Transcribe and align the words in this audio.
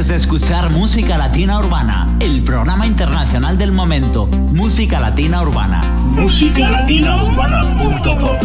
dejes 0.00 0.08
de 0.08 0.16
escuchar 0.16 0.70
Música 0.70 1.18
Latina 1.18 1.58
Urbana, 1.58 2.16
el 2.20 2.42
programa 2.42 2.86
internacional 2.86 3.58
del 3.58 3.70
momento. 3.72 4.26
Música 4.26 4.98
Latina 4.98 5.42
Urbana. 5.42 5.82
Música 6.12 6.70
Latina 6.70 7.22
Urbana.com 7.22 8.38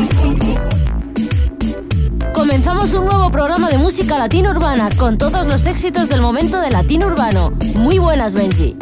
Comenzamos 2.33 2.93
un 2.93 3.05
nuevo 3.05 3.31
programa 3.31 3.69
de 3.69 3.77
música 3.77 4.17
latina 4.17 4.51
urbana 4.51 4.89
con 4.97 5.17
todos 5.17 5.45
los 5.45 5.65
éxitos 5.65 6.09
del 6.09 6.19
momento 6.21 6.59
de 6.59 6.71
latino 6.71 7.07
urbano. 7.07 7.53
Muy 7.75 7.99
buenas, 7.99 8.35
Benji. 8.35 8.75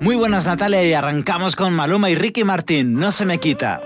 Muy 0.00 0.16
buenas, 0.16 0.44
Natalia, 0.44 0.84
y 0.84 0.92
arrancamos 0.92 1.56
con 1.56 1.72
Maluma 1.72 2.10
y 2.10 2.14
Ricky 2.14 2.44
Martín. 2.44 2.94
No 2.94 3.10
se 3.10 3.24
me 3.24 3.38
quita. 3.38 3.80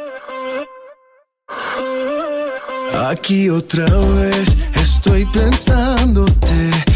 Aquí 3.09 3.51
otra 3.51 3.85
vez 3.85 4.57
estoy 4.75 5.27
pensándote. 5.27 6.96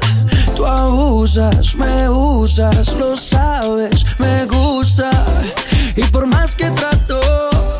Tú 0.61 0.67
abusas, 0.67 1.75
me 1.75 2.07
usas, 2.07 2.93
lo 2.93 3.15
sabes, 3.15 4.05
me 4.19 4.45
gusta. 4.45 5.09
Y 5.95 6.03
por 6.03 6.27
más 6.27 6.55
que 6.55 6.69
trato, 6.69 7.19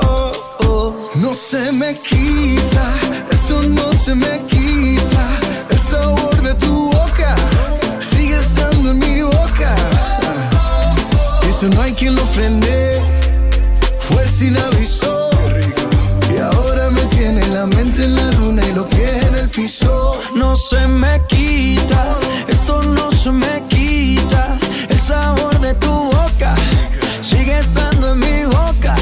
oh, 0.08 1.08
no 1.18 1.32
se 1.36 1.72
me 1.72 1.94
quita, 1.94 2.86
esto 3.30 3.62
no 3.62 3.94
se 3.94 4.16
me 4.16 4.42
quita. 4.48 5.26
El 5.70 5.78
sabor 5.78 6.42
de 6.42 6.56
tu 6.56 6.86
boca 6.86 7.36
sigue 8.00 8.40
estando 8.40 8.90
en 8.90 8.98
mi 8.98 9.22
boca. 9.22 9.76
Eso 11.48 11.68
no 11.68 11.84
hay 11.84 11.94
quien 11.94 12.16
lo 12.16 12.26
frene, 12.26 13.00
fue 14.00 14.28
sin 14.28 14.58
aviso. 14.58 15.30
Y 16.34 16.40
ahora 16.40 16.90
me 16.90 17.02
tiene 17.16 17.46
la 17.50 17.68
mente 17.68 18.06
en 18.06 18.16
la 18.16 18.32
luna 18.32 18.66
y 18.66 18.74
los 18.74 18.88
pies 18.88 19.24
en 19.28 19.36
el 19.36 19.50
piso. 19.50 20.20
no 20.36 20.56
se 20.56 20.88
me 20.88 21.22
quita, 21.28 22.18
no 22.84 23.12
se 23.12 23.32
me 23.32 23.64
quita. 23.70 24.58
El 24.90 25.00
sabor 25.00 25.60
de 25.60 25.74
tu 25.76 25.92
boca 25.92 26.56
sigue 27.22 27.60
estando 27.60 28.12
en 28.14 28.20
mi 28.20 28.46
boca. 28.46 28.96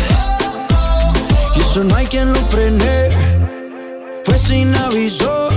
Y 1.56 1.60
eso 1.62 1.84
no 1.84 1.96
hay 1.96 2.08
quien 2.08 2.34
lo 2.34 2.40
frene, 2.52 3.10
fue 4.24 4.38
sin 4.38 4.76
aviso. 4.76 5.50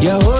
Y 0.00 0.08
ahora 0.08 0.39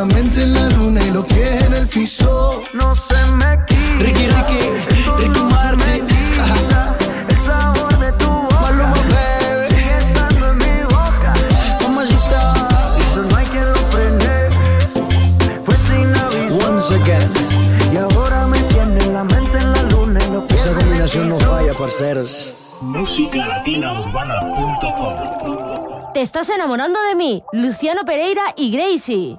La 0.00 0.06
mente 0.06 0.42
en 0.42 0.54
la 0.54 0.66
luna 0.70 1.04
y 1.04 1.10
los 1.10 1.26
pies 1.26 1.62
en 1.62 1.74
el 1.74 1.86
piso. 1.86 2.62
No 2.72 2.96
se 2.96 3.26
me 3.32 3.58
quita. 3.66 3.98
Ricky, 3.98 4.28
Ricky, 4.28 4.60
Ricky 5.18 5.40
Martin. 5.40 6.06
El 7.28 7.36
sabor 7.44 7.98
de 7.98 8.10
tu 8.12 8.30
boca. 8.30 8.60
Maluma, 8.62 8.94
baby. 9.12 9.74
estando 9.98 10.52
en 10.52 10.56
mi 10.56 10.84
boca. 10.84 11.34
Mamacita. 11.82 12.40
Eso 12.98 13.22
no 13.24 13.36
hay 13.36 13.46
quien 13.46 13.68
lo 13.68 13.80
frene. 13.92 14.48
Fue 15.66 15.74
sin 15.86 16.08
aviso. 16.16 16.66
Once 16.66 16.94
again. 16.94 17.30
Y 17.92 17.94
ahora 17.98 18.46
me 18.46 18.58
tiene 18.72 19.06
la 19.08 19.24
mente 19.24 19.58
en 19.58 19.70
la 19.70 19.82
luna 19.82 20.18
y 20.26 20.30
los 20.32 20.44
pies 20.44 20.62
Esa 20.62 20.72
combinación 20.78 21.28
no 21.28 21.38
falla, 21.38 21.74
parceros. 21.74 22.78
Música 22.80 23.46
Latina 23.46 24.00
Urbana.com 24.00 25.14
Te 26.14 26.22
estás 26.22 26.48
enamorando 26.48 26.98
de 27.02 27.14
mí, 27.16 27.44
Luciano 27.52 28.06
Pereira 28.06 28.54
y 28.56 28.70
Gracie. 28.70 29.38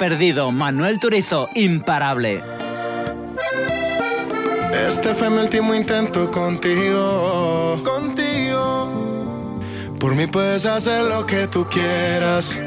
perdido, 0.00 0.50
Manuel 0.50 0.98
Turizo, 0.98 1.50
imparable. 1.54 2.42
Este 4.88 5.12
fue 5.12 5.28
mi 5.28 5.36
último 5.36 5.74
intento 5.74 6.30
contigo. 6.30 7.82
Contigo. 7.84 9.60
Por 9.98 10.14
mí 10.14 10.26
puedes 10.26 10.64
hacer 10.64 11.04
lo 11.04 11.26
que 11.26 11.46
tú 11.48 11.66
quieras. 11.68 12.58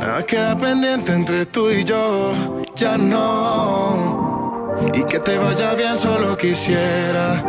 Nada 0.00 0.24
queda 0.24 0.56
pendiente 0.56 1.12
entre 1.12 1.44
tú 1.44 1.68
y 1.68 1.84
yo. 1.84 2.32
Ya 2.74 2.96
no. 2.96 4.74
Y 4.94 5.04
que 5.04 5.18
te 5.18 5.36
vaya 5.36 5.74
bien 5.74 5.98
solo 5.98 6.34
quisiera. 6.34 7.44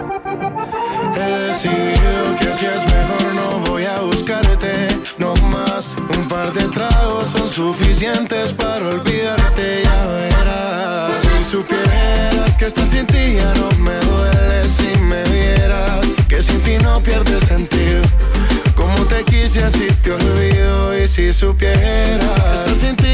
He 1.16 1.48
decidido 1.48 2.36
que 2.38 2.50
así 2.50 2.66
es 2.66 2.84
mejor, 2.84 3.34
no 3.34 3.72
voy 3.72 3.86
a 3.86 4.02
buscarte. 4.02 4.44
Suficientes 7.56 8.52
para 8.52 8.86
olvidarte, 8.86 9.81
ya 9.81 10.06
verás. 10.07 11.13
Si 11.13 11.42
supieras 11.42 12.57
que 12.57 12.66
estás 12.66 12.90
sin 12.90 13.07
ti 13.07 13.36
ya 13.36 13.54
no 13.54 13.69
me 13.80 13.96
duele 14.07 14.68
si 14.68 14.90
me 15.04 15.24
vieras. 15.24 16.06
Que 16.28 16.42
sin 16.42 16.60
ti 16.63 16.78
no 16.84 17.00
pierde 17.00 17.40
sentido. 17.40 18.02
Como 18.75 19.06
te 19.06 19.24
quise 19.24 19.63
así 19.63 19.88
te 20.04 20.12
olvido 20.12 21.02
y 21.02 21.07
si 21.07 21.31
supieras 21.31 22.42
que 22.42 22.56
estás 22.56 22.78
sin 22.78 22.96
ti 22.98 23.05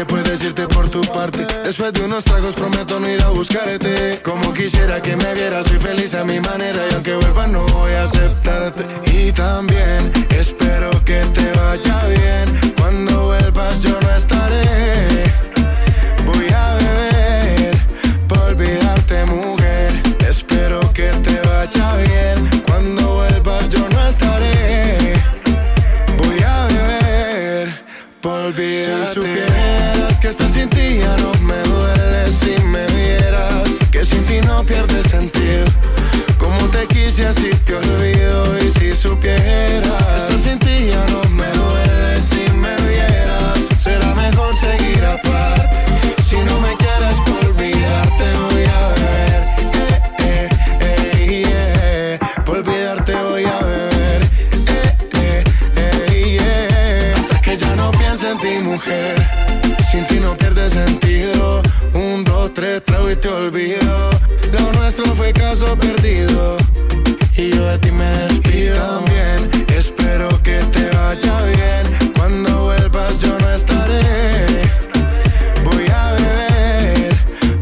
pendiente, 0.00 0.06
puedes 0.06 0.44
irte 0.44 0.66
por 0.68 0.88
tu 0.88 1.00
parte. 1.12 1.46
Después 1.64 1.92
de 1.92 2.04
unos 2.04 2.24
tragos 2.24 2.54
prometo 2.54 3.00
no 3.00 3.08
ir 3.08 3.22
a 3.22 3.28
buscarte. 3.28 4.20
Como 4.22 4.52
quisiera 4.52 5.00
que 5.00 5.16
me 5.16 5.34
vieras, 5.34 5.66
soy 5.66 5.78
feliz 5.78 6.14
a 6.14 6.24
mi 6.24 6.40
manera. 6.40 6.82
Y 6.90 6.94
aunque 6.94 7.14
vuelva 7.14 7.46
no 7.46 7.66
voy 7.66 7.92
a 7.92 8.04
aceptarte. 8.04 8.84
Y 9.12 9.32
también 9.32 10.12
espero 10.30 10.90
que 11.04 11.20
te 11.34 11.52
vaya 11.58 12.06
bien. 12.06 12.74
Cuando 12.78 13.26
vuelvas 13.26 13.82
yo 13.82 13.98
no 14.00 14.16
estaré. 14.16 15.24
Voy 16.26 16.46
a 16.54 16.74
beber 16.74 17.76
por 18.28 18.38
olvidarte, 18.38 19.24
mujer. 19.26 20.02
Espero 20.28 20.80
que 20.92 21.08
te 21.08 21.40
vaya 21.48 21.96
bien. 21.96 22.62
Cuando 22.66 23.14
vuelvas 23.14 23.68
yo 23.68 23.88
no 23.88 24.08
estaré. 24.08 25.14
Voy 26.18 26.42
a 26.42 26.66
beber 26.66 27.74
por 28.20 28.40
olvidarte. 28.40 29.14
Si 29.14 29.49
estás 30.30 30.52
sin 30.52 30.68
ti 30.70 30.98
ya 30.98 31.16
no 31.16 31.32
me 31.42 31.58
duele 31.68 32.30
si 32.30 32.54
me 32.66 32.86
vieras. 32.86 33.68
Que 33.90 34.04
sin 34.04 34.24
ti 34.24 34.40
no 34.42 34.62
pierde 34.64 35.02
sentido. 35.02 35.64
Como 36.38 36.58
te 36.68 36.86
quise 36.86 37.26
así 37.26 37.50
te 37.66 37.74
olvido 37.74 38.58
y 38.64 38.70
si 38.70 38.96
supieras 38.96 40.04
que 40.04 40.18
estás 40.18 40.40
sin 40.40 40.58
ti 40.60 40.90
ya 40.92 41.04
no 41.12 41.20
me 41.30 41.48
duele 41.60 42.20
si 42.20 42.42
me 42.56 42.74
vieras. 42.88 43.58
Será 43.78 44.14
mejor 44.14 44.54
seguir 44.54 45.04
aparte. 45.04 46.22
Si 46.22 46.36
no 46.36 46.60
me 46.60 46.76
quieres 46.76 47.16
por 47.26 47.44
olvidarte 47.50 48.24
voy 48.44 48.64
a 48.78 48.80
beber. 48.94 49.40
Eh, 50.18 50.48
eh, 50.80 51.44
eh. 51.48 52.18
Por 52.46 52.58
olvidarte 52.58 53.14
voy 53.14 53.44
a 53.44 53.58
beber. 53.58 54.22
Eh, 54.68 55.44
eh, 55.76 56.38
eh. 56.40 57.14
Hasta 57.16 57.40
que 57.40 57.56
ya 57.56 57.74
no 57.74 57.90
piense 57.90 58.30
en 58.30 58.38
ti, 58.38 58.60
mujer. 58.62 59.39
No 60.30 60.36
pierde 60.36 60.70
sentido. 60.70 61.60
Un, 61.92 62.22
dos, 62.22 62.54
tres, 62.54 62.84
trago 62.84 63.10
y 63.10 63.16
te 63.16 63.26
olvido. 63.26 64.10
Lo 64.52 64.70
nuestro 64.78 65.04
fue 65.16 65.32
caso 65.32 65.76
perdido. 65.76 66.56
Y 67.36 67.50
yo 67.50 67.66
de 67.66 67.78
ti 67.78 67.90
me 67.90 68.04
despido. 68.04 68.76
también 68.76 69.66
espero 69.76 70.28
que 70.44 70.60
te 70.70 70.88
vaya 70.96 71.42
bien. 71.46 72.12
Cuando 72.16 72.62
vuelvas 72.62 73.20
yo 73.20 73.36
no 73.40 73.50
estaré. 73.50 74.62
Voy 75.64 75.86
a 75.92 76.12
beber 76.12 77.12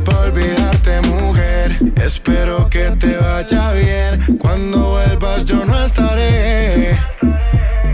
por 0.04 0.16
olvidarte, 0.16 1.00
mujer. 1.08 1.78
Espero 2.04 2.68
que 2.68 2.90
te 3.00 3.16
vaya 3.16 3.72
bien. 3.72 4.36
Cuando 4.36 4.90
vuelvas 4.90 5.42
yo 5.46 5.64
no 5.64 5.82
estaré. 5.82 6.98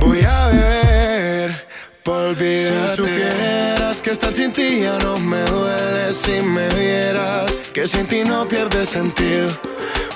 Voy 0.01 0.21
a 0.23 0.47
beber 0.49 1.65
por 2.03 2.17
olvidarte. 2.17 2.97
Si 2.97 3.74
estar 4.15 4.33
sin 4.33 4.53
ti 4.53 4.81
ya 4.81 4.97
no 4.99 5.19
me 5.19 5.43
duele 5.43 6.13
si 6.13 6.41
me 6.41 6.69
vieras. 6.69 7.61
Que 7.73 7.87
sin 7.87 8.07
ti 8.07 8.23
no 8.23 8.47
pierde 8.47 8.87
sentido. 8.87 9.51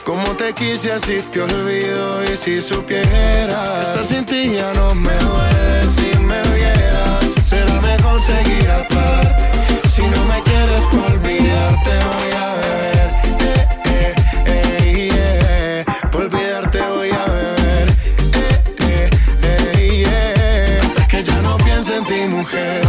Como 0.05 0.25
te 0.37 0.53
quise 0.55 0.93
así 0.93 1.17
te 1.33 1.43
olvido 1.43 2.25
y 2.25 2.37
si 2.37 2.63
supieras. 2.63 3.89
Estar 3.89 4.05
sin 4.05 4.25
ti 4.25 4.55
ya 4.55 4.73
no 4.75 4.95
me 4.95 5.15
duele 5.27 5.89
si 5.89 6.11
me 6.31 6.41
vieras. 6.55 7.25
Será 7.45 7.75
mejor 7.81 8.21
seguir 8.21 8.71
aparte. 8.71 9.89
Si 9.91 10.03
no 10.03 10.21
me 10.31 10.39
quieres 10.49 10.83
por 10.93 11.05
olvidarte 11.15 11.93
voy 12.09 12.33
a 12.45 12.49
beber. 12.61 13.09
Eh, 13.49 13.67
eh, 13.87 14.15
eh, 14.47 15.11
yeah. 15.85 16.11
Por 16.11 16.23
olvidarte 16.23 16.81
voy 16.95 17.11
a 17.11 17.25
beber. 17.37 17.89
Eh, 18.91 19.11
eh, 19.43 20.05
yeah. 20.05 20.87
Hasta 20.87 21.09
que 21.09 21.25
ya 21.25 21.37
no 21.43 21.57
piense 21.59 21.97
en 21.97 22.05
ti 22.05 22.29
mujer. 22.29 22.89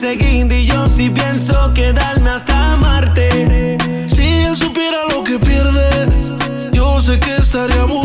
perseguir 0.00 0.52
y 0.52 0.66
yo 0.66 0.88
sí 0.88 1.10
pienso 1.10 1.74
quedarme 1.74 2.30
hasta 2.30 2.74
amarte. 2.74 3.76
Si 4.06 4.28
él 4.28 4.54
supiera 4.54 4.98
lo 5.12 5.24
que 5.24 5.40
pierde, 5.40 6.06
yo 6.70 7.00
sé 7.00 7.18
que 7.18 7.34
estaría 7.36 7.84
muy 7.84 7.97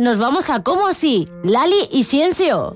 nos 0.00 0.18
vamos 0.18 0.48
a 0.48 0.62
¿Cómo 0.62 0.86
así? 0.86 1.28
Lali 1.44 1.88
y 1.92 2.04
Ciencio. 2.04 2.74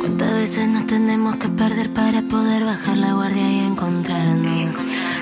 ¿Cuántas 0.00 0.32
veces 0.34 0.68
nos 0.68 0.86
tenemos 0.88 1.36
que 1.36 1.48
perder 1.48 1.92
para 1.92 2.22
poder 2.22 2.64
bajar 2.64 2.96
la 2.96 3.12
guardia 3.12 3.48
y 3.48 3.60
encontrarnos? 3.60 4.78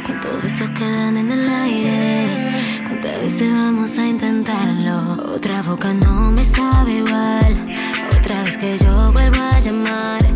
¿Cuántos 0.07 0.43
besos 0.43 0.71
quedan 0.71 1.19
en 1.19 1.31
el 1.31 1.49
aire? 1.51 2.53
¿Cuántas 2.87 3.21
veces 3.21 3.53
vamos 3.53 3.99
a 3.99 4.07
intentarlo? 4.07 5.35
Otra 5.35 5.61
boca 5.61 5.93
no 5.93 6.33
me 6.33 6.45
sabe 6.45 6.93
igual. 6.93 7.77
Otra 8.19 8.43
vez 8.43 8.57
que 8.57 8.79
yo 8.79 9.13
vuelvo 9.13 9.37
a 9.37 9.61
llamar 9.61 10.28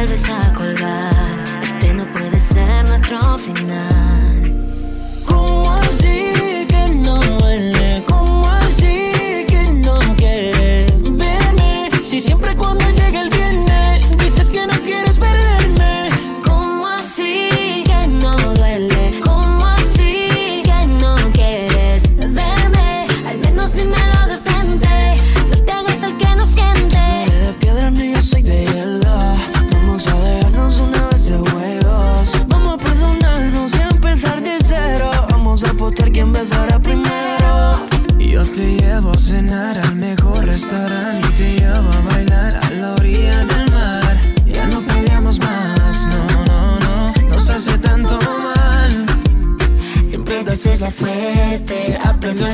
vuelves 0.00 0.24
a 0.30 0.54
colgar. 0.54 1.44
Este 1.62 1.92
no 1.92 2.10
puede 2.10 2.38
ser 2.38 2.88
nuestro 2.88 3.36
final. 3.36 4.09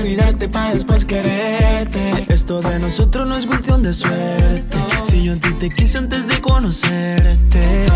olvidarte 0.06 0.48
para 0.48 0.72
después 0.72 1.04
quererte. 1.04 2.26
Esto 2.28 2.60
de 2.60 2.78
nosotros 2.78 3.26
no 3.26 3.36
es 3.36 3.44
cuestión 3.44 3.82
de 3.82 3.92
suerte. 3.92 4.78
Si 5.02 5.24
yo 5.24 5.32
a 5.32 5.36
ti 5.36 5.52
te 5.54 5.68
quise 5.68 5.98
antes 5.98 6.28
de 6.28 6.40
conocerte. 6.40 7.86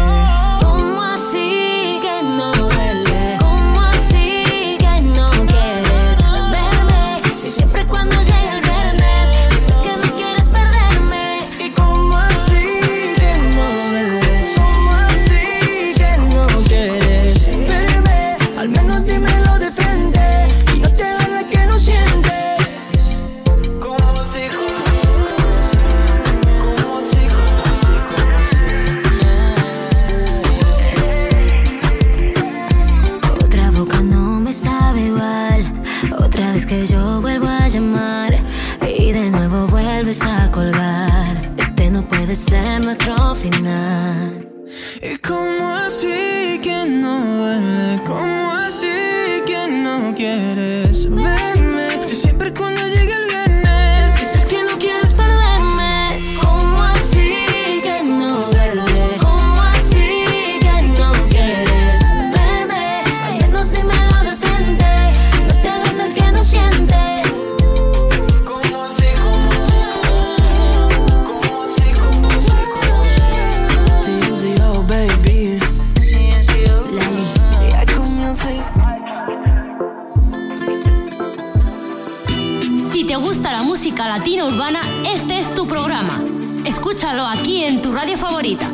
escúchalo 87.01 87.25
aquí 87.25 87.65
en 87.65 87.81
tu 87.81 87.93
radio 87.93 88.19
favorita. 88.19 88.71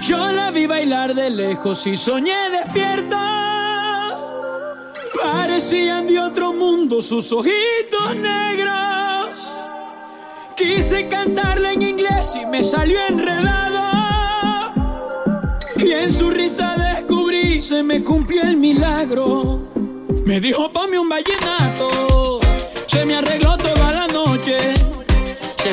Yo 0.00 0.32
la 0.32 0.50
vi 0.50 0.64
bailar 0.66 1.14
de 1.14 1.28
lejos 1.28 1.86
y 1.86 1.94
soñé 1.94 2.48
despierta. 2.50 4.16
Parecían 5.22 6.06
de 6.06 6.18
otro 6.20 6.54
mundo 6.54 7.02
sus 7.02 7.32
ojitos 7.32 8.16
negros. 8.16 9.28
Quise 10.56 11.06
cantarle 11.08 11.74
en 11.74 11.82
inglés 11.82 12.34
y 12.40 12.46
me 12.46 12.64
salió 12.64 12.98
enredado. 13.06 14.72
Y 15.76 15.92
en 15.92 16.14
su 16.14 16.30
risa 16.30 16.76
descubrí, 16.76 17.60
se 17.60 17.82
me 17.82 18.02
cumplió 18.02 18.42
el 18.44 18.56
milagro. 18.56 19.68
Me 20.24 20.40
dijo, 20.40 20.70
ponme 20.70 20.98
un 20.98 21.10
vallenato. 21.10 22.40
Se 22.86 23.04
me 23.04 23.16
arregló. 23.16 23.49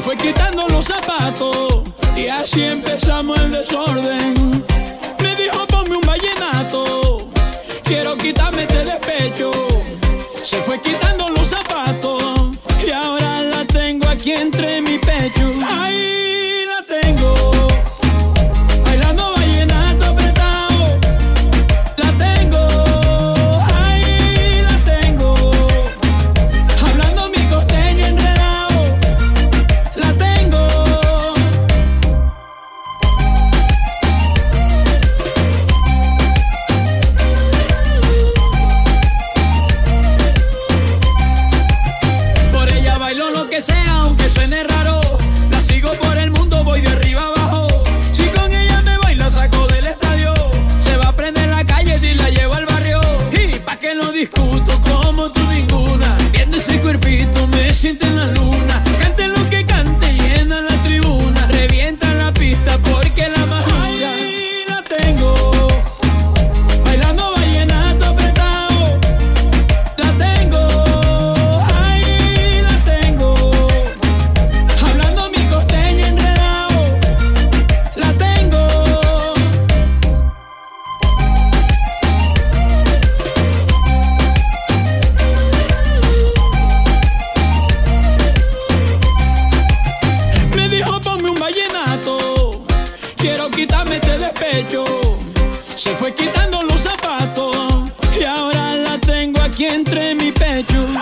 Fue 0.01 0.15
quitando 0.15 0.67
los 0.67 0.85
zapatos 0.85 1.81
y 2.15 2.27
así 2.27 2.63
empezamos 2.63 3.39
el 3.39 3.51
desorden. 3.51 4.63
aquí 99.57 99.65
entre 99.65 100.13
mi 100.13 100.31
pecho. 100.31 100.96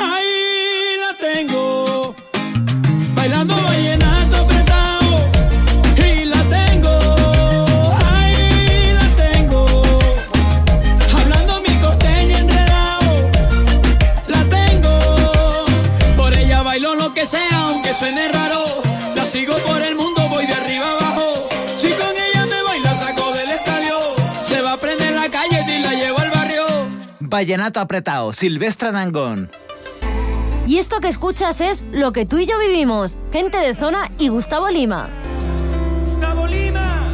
vallenato 27.35 27.81
apretado, 27.81 28.31
Silvestre 28.31 28.93
Dangón. 28.93 29.49
Y 30.65 30.77
esto 30.77 31.01
que 31.01 31.09
escuchas 31.09 31.59
es 31.59 31.83
lo 31.91 32.13
que 32.13 32.25
tú 32.25 32.37
y 32.37 32.45
yo 32.45 32.57
vivimos, 32.57 33.17
gente 33.33 33.57
de 33.57 33.75
zona 33.75 34.09
y 34.17 34.29
Gustavo 34.29 34.69
Lima. 34.69 35.09
Gustavo 36.05 36.47
Lima. 36.47 37.13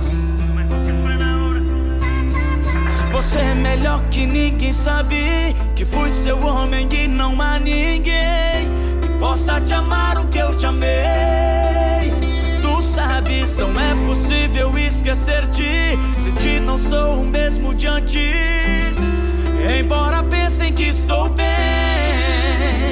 Você 3.12 3.40
é 3.40 3.56
melhor 3.56 4.00
que 4.12 4.28
ninguém 4.28 4.72
sabe 4.72 5.56
que 5.76 5.86
fui 5.86 6.12
seu 6.12 6.40
homem 6.46 6.88
e 6.92 7.08
não 7.08 7.42
há 7.42 7.58
ninguém 7.58 8.70
que 9.02 9.10
possa 9.20 9.60
te 9.60 9.74
amar 9.74 10.20
o 10.20 10.28
que 10.28 10.38
eu 10.38 10.56
te 10.56 10.68
amei. 10.68 12.14
Tu 12.62 12.82
sabes, 12.84 13.58
não 13.58 13.72
é 13.80 13.96
possível 14.08 14.78
esquecer-te 14.78 15.98
se 16.18 16.32
te 16.34 16.60
não 16.60 16.78
sou 16.78 17.22
o 17.22 17.26
mesmo 17.26 17.74
de 17.74 17.88
antes. 17.88 18.91
Embora 19.64 20.24
pensem 20.24 20.74
que 20.74 20.84
estou 20.84 21.30
bem. 21.30 22.91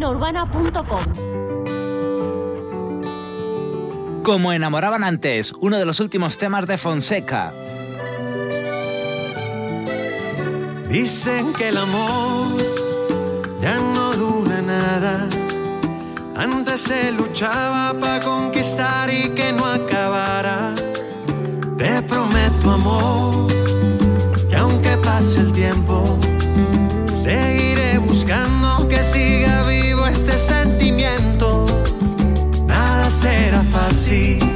latinourbana.com. 0.00 1.04
Como 4.22 4.52
enamoraban 4.52 5.04
antes, 5.04 5.52
uno 5.60 5.78
de 5.78 5.84
los 5.84 6.00
últimos 6.00 6.38
temas 6.38 6.66
de 6.66 6.78
Fonseca. 6.78 7.52
Dicen 10.88 11.52
que 11.52 11.68
el 11.68 11.76
amor 11.76 12.48
ya 13.60 13.76
no 13.76 14.14
dura 14.14 14.62
nada. 14.62 15.28
Antes 16.36 16.80
se 16.80 17.12
luchaba 17.12 17.98
para 18.00 18.24
conquistar 18.24 19.12
y 19.12 19.28
que 19.30 19.52
no 19.52 19.66
acabara. 19.66 20.74
Te 21.76 22.02
prometo 22.02 22.70
amor, 22.70 23.52
que 24.48 24.56
aunque 24.56 24.96
pase 24.98 25.40
el 25.40 25.52
tiempo, 25.52 26.18
seguiré 27.14 27.59
sentimiento, 30.40 31.66
nada 32.66 33.10
será 33.10 33.62
fácil. 33.62 34.49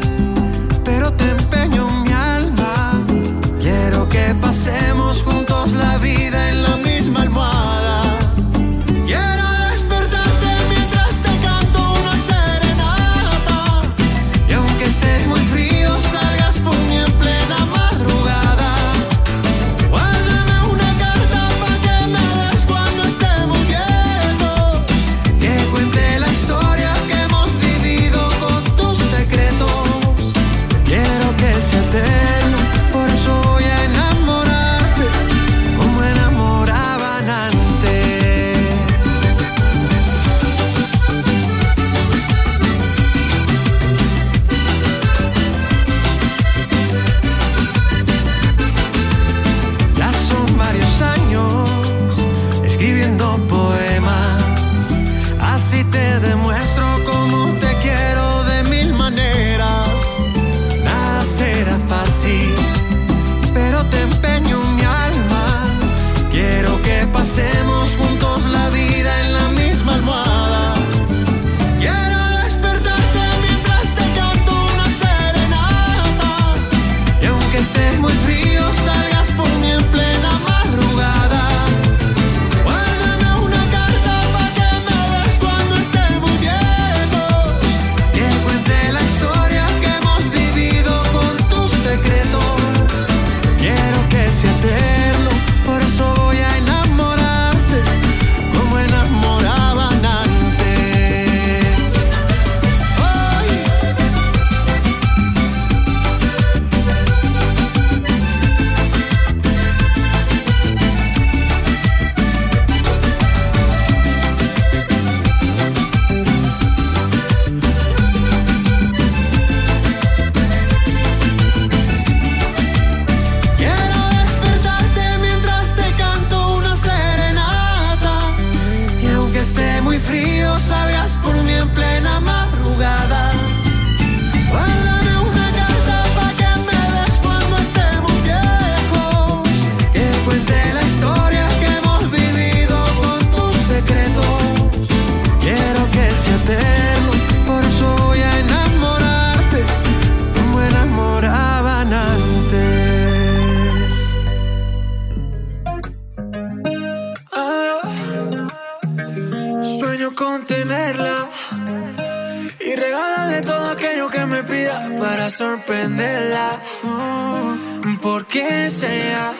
Regálale 162.84 163.40
todo 163.40 163.70
aquello 163.70 164.10
que 164.10 164.26
me 164.26 164.42
pida 164.42 164.90
para 165.00 165.30
sorprenderla. 165.30 166.58
Mm, 166.82 167.96
Porque 167.96 168.68
sea. 168.68 169.32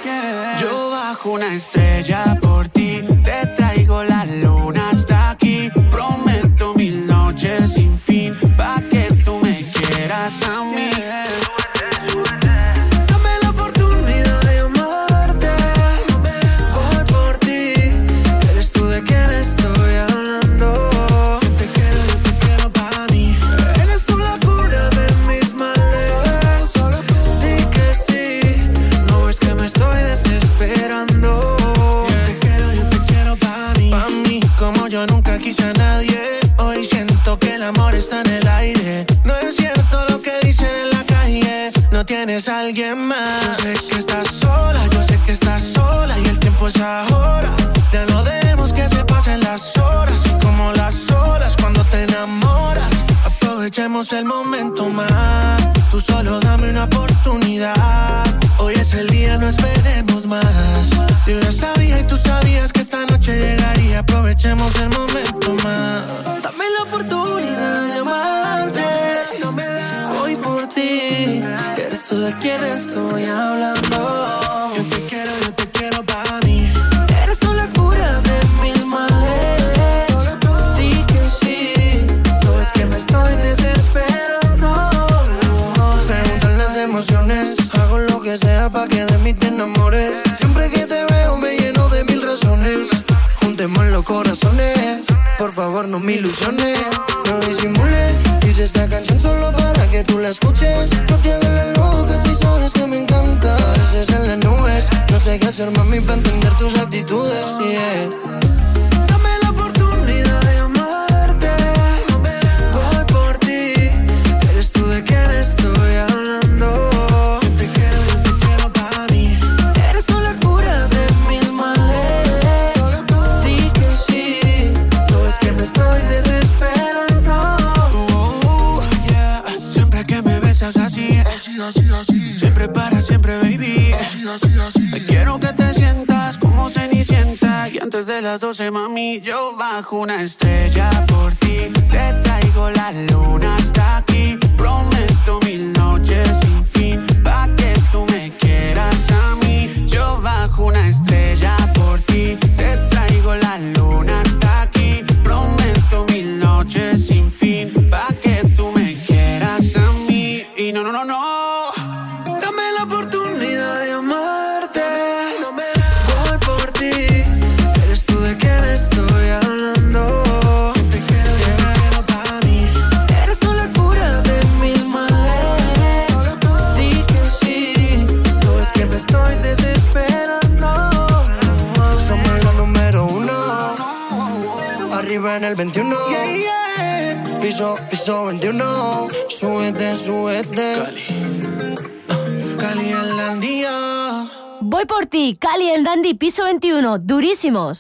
Yo 0.63 0.91
bajo 0.91 1.33
una 1.33 1.53
estrella 1.53 2.39
por 2.41 2.69
ti, 2.69 3.03
te 3.23 3.47
traigo 3.49 4.03
la 4.03 4.25
luna. 4.25 4.84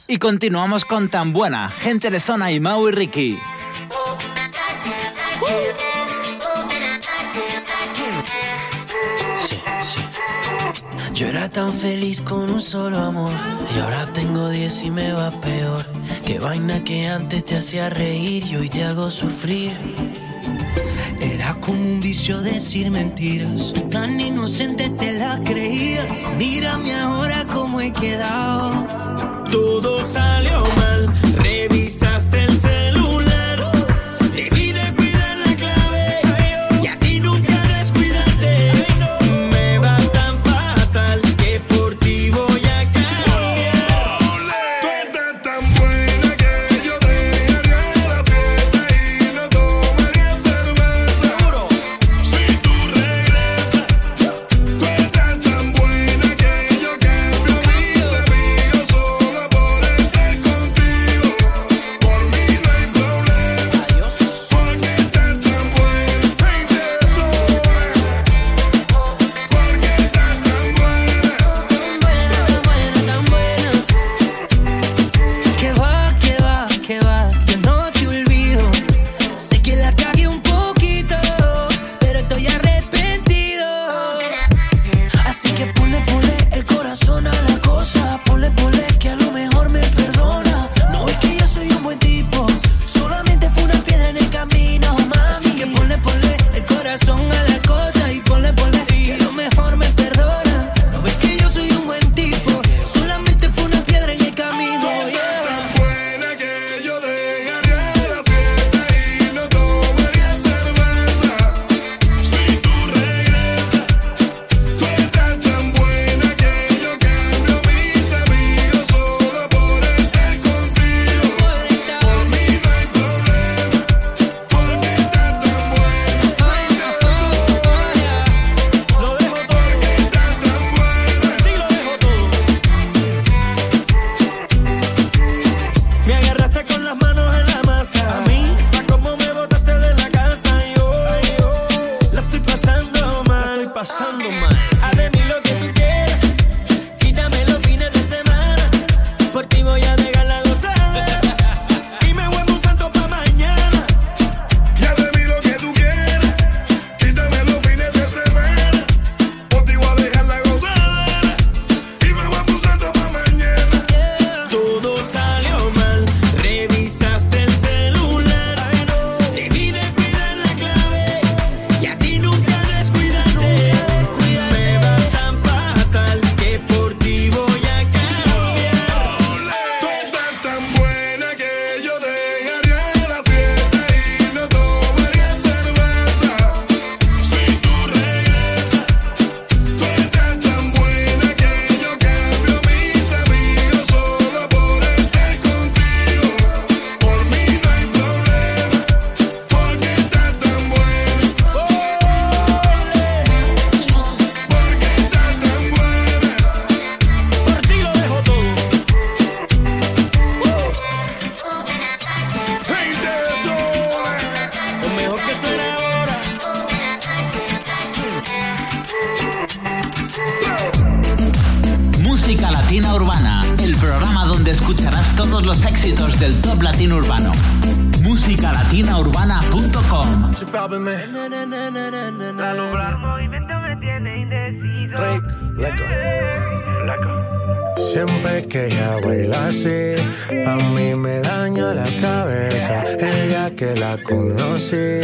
Y 0.08 0.18
continuamos 0.18 0.84
con 0.84 1.08
Tan 1.08 1.32
Buena, 1.32 1.70
Gente 1.70 2.10
de 2.10 2.20
Zona 2.20 2.52
y 2.52 2.60
Mau 2.60 2.86
y 2.86 2.92
Ricky. 2.92 3.38
Yo 11.14 11.28
era 11.28 11.48
tan 11.48 11.72
feliz 11.72 12.20
con 12.20 12.50
un 12.50 12.60
solo 12.60 12.98
amor 12.98 13.32
y 13.74 13.78
ahora 13.78 14.12
tengo 14.12 14.50
10 14.50 14.82
y 14.82 14.90
me 14.90 15.12
va 15.14 15.30
peor. 15.40 15.86
Qué 16.26 16.38
vaina 16.38 16.84
que 16.84 17.08
antes 17.08 17.46
te 17.46 17.56
hacía 17.56 17.88
reír 17.88 18.44
y 18.44 18.56
hoy 18.56 18.68
te 18.68 18.84
hago 18.84 19.10
sufrir. 19.10 19.72
Era 21.20 21.54
como 21.54 21.80
un 21.80 22.02
vicio 22.02 22.42
decir 22.42 22.90
mentiras. 22.90 23.72
Tan 23.90 24.20
inocente 24.20 24.90
te 24.90 25.12
la 25.12 25.40
creías. 25.42 26.06
Mírame 26.36 26.94
ahora 26.94 27.46
cómo 27.46 27.80
he 27.80 27.94
quedado 27.94 29.33
todo 29.54 30.00
salió 30.12 30.64
mal. 30.76 31.08
Revi 31.36 31.73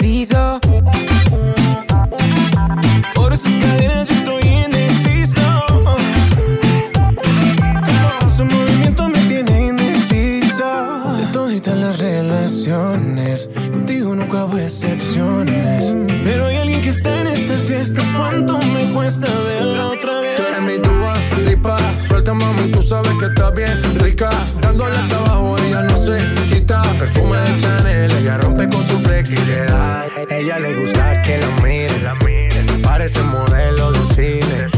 Su 0.00 0.06
movimiento 0.06 0.34
me 0.34 0.58
tiene 0.58 0.67
Pero 14.68 16.46
hay 16.46 16.56
alguien 16.56 16.82
que 16.82 16.90
está 16.90 17.22
en 17.22 17.28
esta 17.28 17.54
fiesta. 17.54 18.02
¿Cuánto 18.14 18.58
me 18.58 18.92
cuesta 18.92 19.26
verla 19.44 19.86
otra 19.86 20.20
vez? 20.20 20.36
Tú 20.36 20.42
eres 20.42 20.62
mi 20.62 20.82
tuba, 20.82 21.14
lipa. 21.46 21.78
Suelta, 22.06 22.34
mami, 22.34 22.70
tú 22.70 22.82
sabes 22.82 23.14
que 23.18 23.26
está 23.26 23.50
bien 23.50 23.94
rica. 23.98 24.28
Dándole 24.60 24.94
hasta 24.94 25.16
abajo, 25.16 25.56
ella 25.56 25.84
no 25.84 25.96
se 25.96 26.18
quita. 26.50 26.82
Perfume 26.98 27.38
de 27.38 27.60
Chanel, 27.62 28.12
ella 28.12 28.36
rompe 28.36 28.68
con 28.68 28.86
su 28.86 28.98
flexibilidad. 28.98 30.04
Ella 30.28 30.58
le 30.58 30.80
gusta 30.80 31.22
que 31.22 31.38
la 31.38 31.48
miren. 31.64 32.82
Parece 32.82 33.22
modelo 33.22 33.92
de 33.92 34.04
cine. 34.14 34.77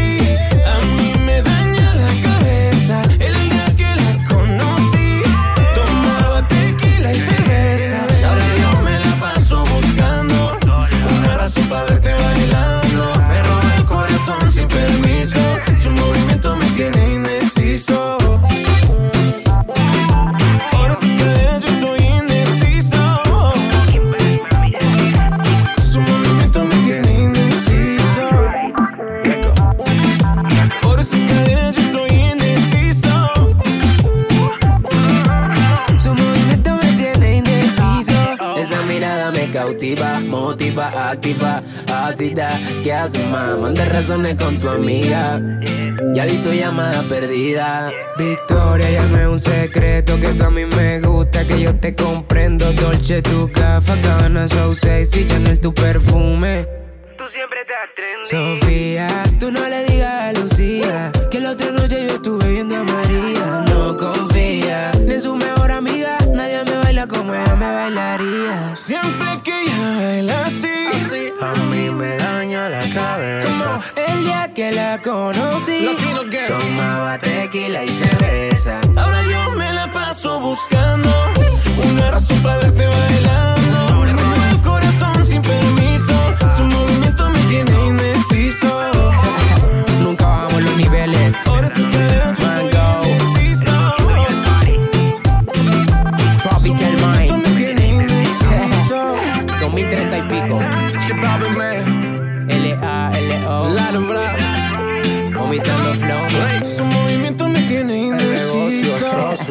motiva, 40.71 41.11
activa, 41.11 41.63
ácida. 41.93 42.49
¿Qué 42.83 42.93
haces, 42.93 43.27
más? 43.29 43.57
Manda 43.57 43.85
razones 43.85 44.35
con 44.35 44.57
tu 44.57 44.69
amiga. 44.69 45.41
Ya 46.13 46.25
vi 46.25 46.37
tu 46.37 46.51
llamada 46.51 47.03
perdida. 47.03 47.91
Victoria, 48.17 48.89
ya 48.89 49.03
no 49.07 49.19
es 49.19 49.27
un 49.27 49.39
secreto 49.39 50.19
que 50.19 50.29
tú 50.29 50.43
a 50.43 50.49
mí 50.49 50.65
me 50.65 50.99
gusta, 51.01 51.45
que 51.45 51.61
yo 51.61 51.75
te 51.75 51.95
comprendo. 51.95 52.71
Dolce, 52.73 53.21
tu 53.21 53.47
gafa, 53.47 53.95
gana, 53.97 54.47
so 54.47 54.73
sexy, 54.73 55.27
Chanel, 55.27 55.59
tu 55.59 55.73
perfume. 55.73 56.65
Tú 57.17 57.27
siempre 57.27 57.59
te 57.65 57.73
Sofía, 58.23 59.07
tú 59.39 59.51
no 59.51 59.67
le 59.67 59.83
digas 59.85 60.23
a 60.23 60.33
Lucía 60.33 61.11
que 61.29 61.39
la 61.39 61.51
otra 61.51 61.71
noche 61.71 62.07
yo 62.07 62.10
Que 74.55 74.69
la 74.69 74.97
conocí, 74.97 75.79
Latino 75.79 76.23
Girl. 76.29 76.59
tomaba 76.59 77.17
tequila 77.17 77.85
y 77.85 77.87
cerveza. 77.87 78.81
ahora 78.97 79.23
yo 79.23 79.51
me 79.51 79.71
la 79.71 79.89
paso 79.93 80.41
buscando 80.41 81.09
una 81.89 82.11
razón 82.11 82.37
para 82.41 82.57
verte 82.57 82.85
bailando. 82.85 84.01
Me 84.01 84.11
roba 84.11 84.49
el 84.51 84.61
corazón 84.61 85.25
sin 85.25 85.41
permiso, 85.41 86.35
su 86.57 86.63
movimiento 86.65 87.29
me 87.29 87.39
tiene 87.45 87.87
indeciso. 87.87 88.80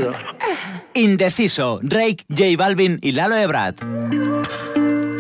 Indeciso. 0.01 0.81
Indeciso, 0.95 1.81
Drake, 1.83 2.25
J 2.29 2.57
Balvin 2.57 2.99
y 3.03 3.13
Lalo 3.13 3.37
Ebrard. 3.37 3.77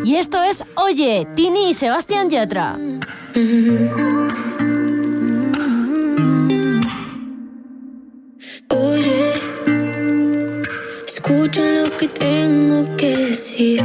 Y 0.04 0.16
esto 0.16 0.42
es 0.42 0.64
Oye, 0.76 1.26
Tini 1.36 1.70
y 1.70 1.74
Sebastián 1.74 2.30
Yatra. 2.30 2.76
Oye, 8.68 9.32
escucha 11.06 11.60
lo 11.60 11.96
que 11.96 12.08
tengo 12.08 12.96
que 12.96 13.16
decir. 13.16 13.82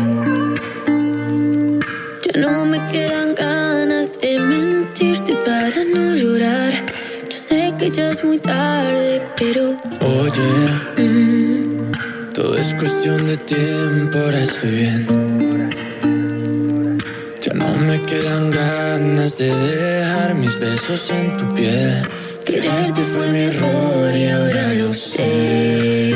Ya 2.23 2.41
no 2.41 2.65
me 2.65 2.87
quedan 2.87 3.35
ganas 3.35 4.19
de 4.19 4.39
mentirte 4.39 5.35
para 5.45 5.83
no 5.93 6.15
llorar. 6.15 6.74
Que 7.85 7.91
ya 7.91 8.09
es 8.09 8.23
muy 8.23 8.39
tarde, 8.39 9.21
pero 9.37 9.77
Oye, 10.01 10.41
mm, 10.97 11.91
todo 12.33 12.57
es 12.57 12.73
cuestión 12.73 13.27
de 13.27 13.37
tiempo, 13.37 14.17
ahora 14.17 14.39
estoy 14.39 14.71
bien. 14.71 15.05
Ya 17.41 17.53
no 17.53 17.75
me 17.75 18.01
quedan 18.01 18.49
ganas 18.49 19.37
de 19.37 19.53
dejar 19.53 20.33
mis 20.33 20.59
besos 20.59 21.11
en 21.11 21.37
tu 21.37 21.53
piel. 21.53 22.09
quererte 22.43 23.03
fue 23.03 23.31
mi 23.31 23.41
error 23.41 24.17
y 24.17 24.29
ahora 24.29 24.73
lo 24.73 24.91
sé. 24.91 26.15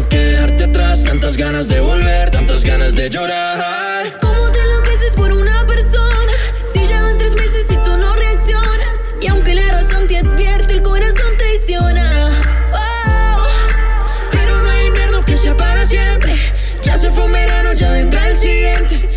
La 0.00 0.06
velocidad 0.06 0.08
tengo 0.08 0.08
que 0.08 0.18
dejarte 0.18 0.64
atrás. 0.64 1.04
Tantas 1.04 1.36
ganas 1.36 1.68
de 1.68 1.80
volver, 1.80 2.30
tantas 2.30 2.64
ganas 2.64 2.94
de 2.94 3.10
llorar. 3.10 4.18
¿Cómo 4.20 4.50
te 4.50 4.60
enloqueces 4.60 5.12
por 5.14 5.32
una 5.32 5.66
persona? 5.66 6.32
Si 6.72 6.86
ya 6.86 7.02
van 7.02 7.18
tres 7.18 7.34
meses 7.34 7.66
y 7.70 7.76
tú 7.82 7.96
no 7.96 8.14
reaccionas. 8.16 9.10
Y 9.20 9.28
aunque 9.28 9.54
la 9.54 9.70
razón 9.72 10.06
te 10.06 10.18
advierte, 10.18 10.74
el 10.74 10.82
corazón 10.82 11.36
traiciona. 11.36 12.30
Oh, 12.72 13.46
Pero 14.30 14.62
no 14.62 14.70
hay 14.70 14.86
invierno 14.86 15.24
que 15.24 15.36
sea 15.36 15.56
para 15.56 15.84
siempre. 15.86 16.34
Ya 16.82 16.96
se 16.96 17.10
fue 17.10 17.24
un 17.24 17.32
verano, 17.32 17.72
ya 17.74 17.90
vendrá 17.92 18.28
el 18.28 18.36
siguiente. 18.36 19.09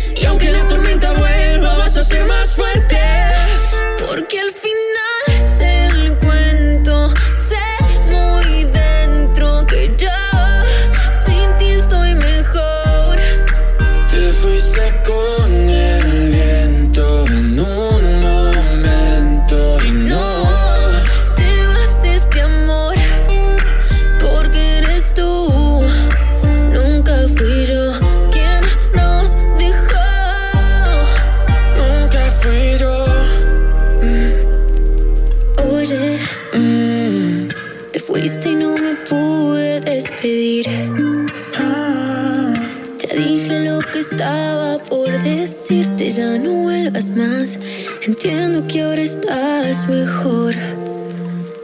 Estás 49.14 49.86
mejor 49.86 50.54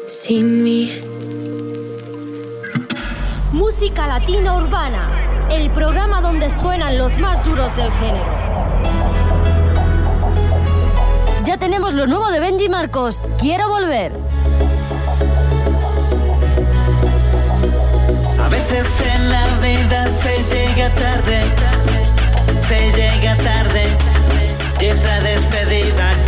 sin 0.06 0.62
mí. 0.62 1.02
Música 3.52 4.06
Latina 4.06 4.54
Urbana, 4.54 5.10
el 5.50 5.70
programa 5.72 6.20
donde 6.20 6.48
suenan 6.48 6.96
los 6.96 7.18
más 7.18 7.42
duros 7.42 7.74
del 7.76 7.90
género. 7.92 8.30
Ya 11.44 11.56
tenemos 11.56 11.92
lo 11.94 12.06
nuevo 12.06 12.30
de 12.30 12.38
Benji 12.38 12.68
Marcos, 12.68 13.20
Quiero 13.38 13.68
volver. 13.68 14.12
A 18.38 18.48
veces 18.48 19.06
en 19.14 19.30
la 19.30 19.46
vida 19.60 20.06
se 20.06 20.36
llega 20.52 20.88
tarde, 20.94 21.42
se 22.62 22.92
llega 22.92 23.36
tarde. 23.38 23.82
Y 24.80 24.86
es 24.86 25.04
la 25.04 25.20
despedida 25.20 26.19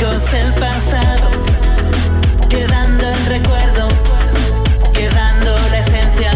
el 0.00 0.54
pasado. 0.54 1.30
Quedando 2.48 3.08
el 3.08 3.26
recuerdo, 3.26 3.88
quedando 4.92 5.56
la 5.70 5.78
esencia. 5.80 6.30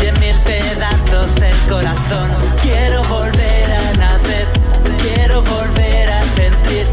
Y 0.00 0.06
en 0.06 0.20
mil 0.20 0.34
pedazos 0.44 1.36
el 1.42 1.56
corazón. 1.68 2.28
Quiero 2.62 3.02
volver 3.04 3.70
a 3.72 3.96
nacer, 3.96 4.46
quiero 5.02 5.42
volver 5.42 6.10
a 6.10 6.22
sentir. 6.24 6.86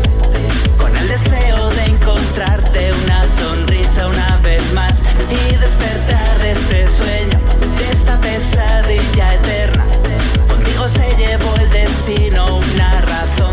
Con 0.77 0.95
el 0.95 1.07
deseo 1.07 1.69
de 1.71 1.85
encontrarte 1.85 2.93
una 3.03 3.27
sonrisa 3.27 4.07
una 4.07 4.37
vez 4.37 4.73
más 4.73 5.03
y 5.29 5.55
despertar 5.55 6.39
de 6.39 6.51
este 6.51 6.87
sueño, 6.87 7.39
de 7.77 7.91
esta 7.91 8.17
pesadilla 8.19 9.33
eterna. 9.33 9.85
Contigo 10.47 10.87
se 10.87 11.15
llevó 11.17 11.55
el 11.57 11.69
destino, 11.71 12.57
una 12.57 13.01
razón 13.01 13.46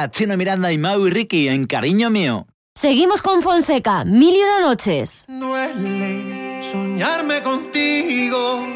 Miranda, 0.00 0.10
Chino 0.10 0.36
Miranda 0.36 0.72
y 0.72 0.78
Mau 0.78 1.06
y 1.06 1.10
Ricky 1.10 1.48
en 1.48 1.66
Cariño 1.66 2.10
Mío. 2.10 2.46
Seguimos 2.74 3.20
con 3.20 3.42
Fonseca, 3.42 4.04
mil 4.04 4.34
y 4.34 4.42
una 4.42 4.60
noches. 4.60 5.26
Duele 5.28 6.62
soñarme 6.62 7.42
contigo. 7.42 8.66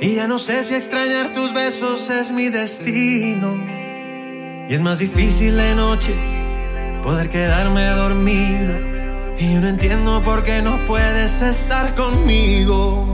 Y 0.00 0.14
ya 0.14 0.26
no 0.26 0.38
sé 0.38 0.64
si 0.64 0.74
extrañar 0.74 1.34
tus 1.34 1.52
besos 1.52 2.08
es 2.08 2.30
mi 2.30 2.48
destino. 2.48 3.54
Y 4.68 4.74
es 4.74 4.80
más 4.80 5.00
difícil 5.00 5.56
de 5.56 5.74
noche 5.74 6.14
poder 7.02 7.28
quedarme 7.28 7.84
dormido. 7.90 8.74
Y 9.38 9.54
yo 9.54 9.60
no 9.60 9.68
entiendo 9.68 10.22
por 10.22 10.42
qué 10.42 10.62
no 10.62 10.78
puedes 10.86 11.42
estar 11.42 11.94
conmigo. 11.94 13.12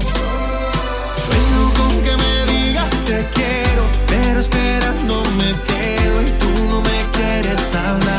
Sueño 1.24 1.72
con 1.76 2.02
que 2.04 2.16
me 2.22 2.52
digas 2.52 2.90
te 3.04 3.26
quiero, 3.34 3.82
pero 4.06 4.40
espera, 4.40 4.92
no 5.06 5.22
me 5.38 5.52
quedo. 5.64 5.75
out 7.76 8.04
loud 8.04 8.15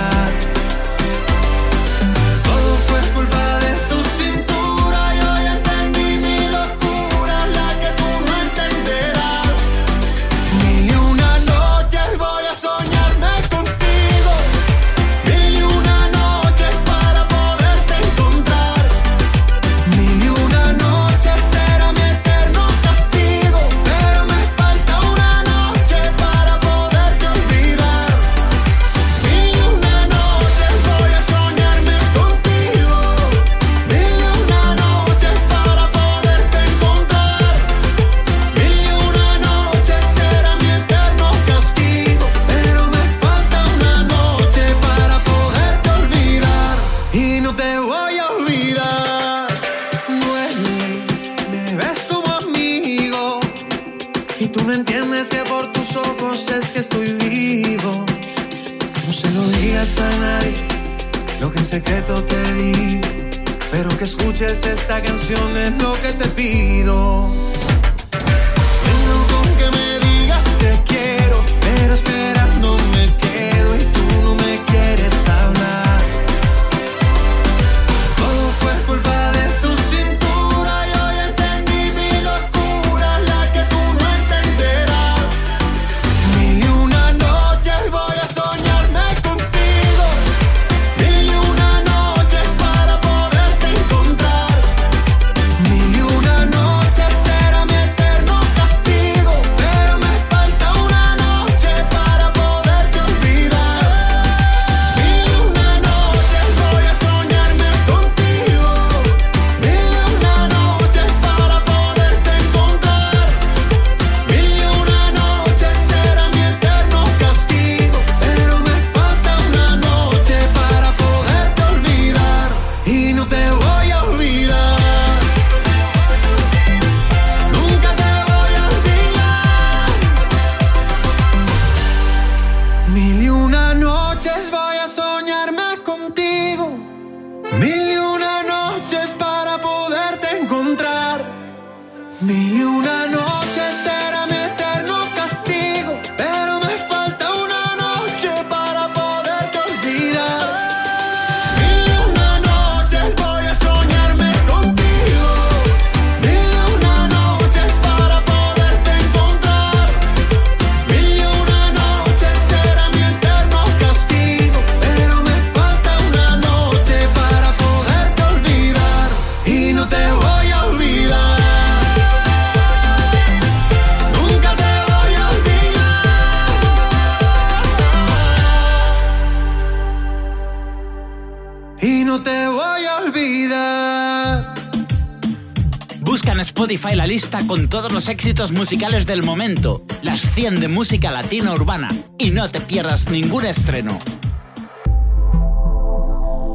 éxitos 188.09 188.51
musicales 188.51 189.05
del 189.05 189.23
momento, 189.23 189.81
las 190.01 190.21
100 190.21 190.59
de 190.59 190.67
música 190.67 191.11
latina 191.11 191.53
urbana 191.53 191.87
y 192.17 192.29
no 192.31 192.47
te 192.49 192.59
pierdas 192.59 193.09
ningún 193.09 193.45
estreno. 193.45 193.97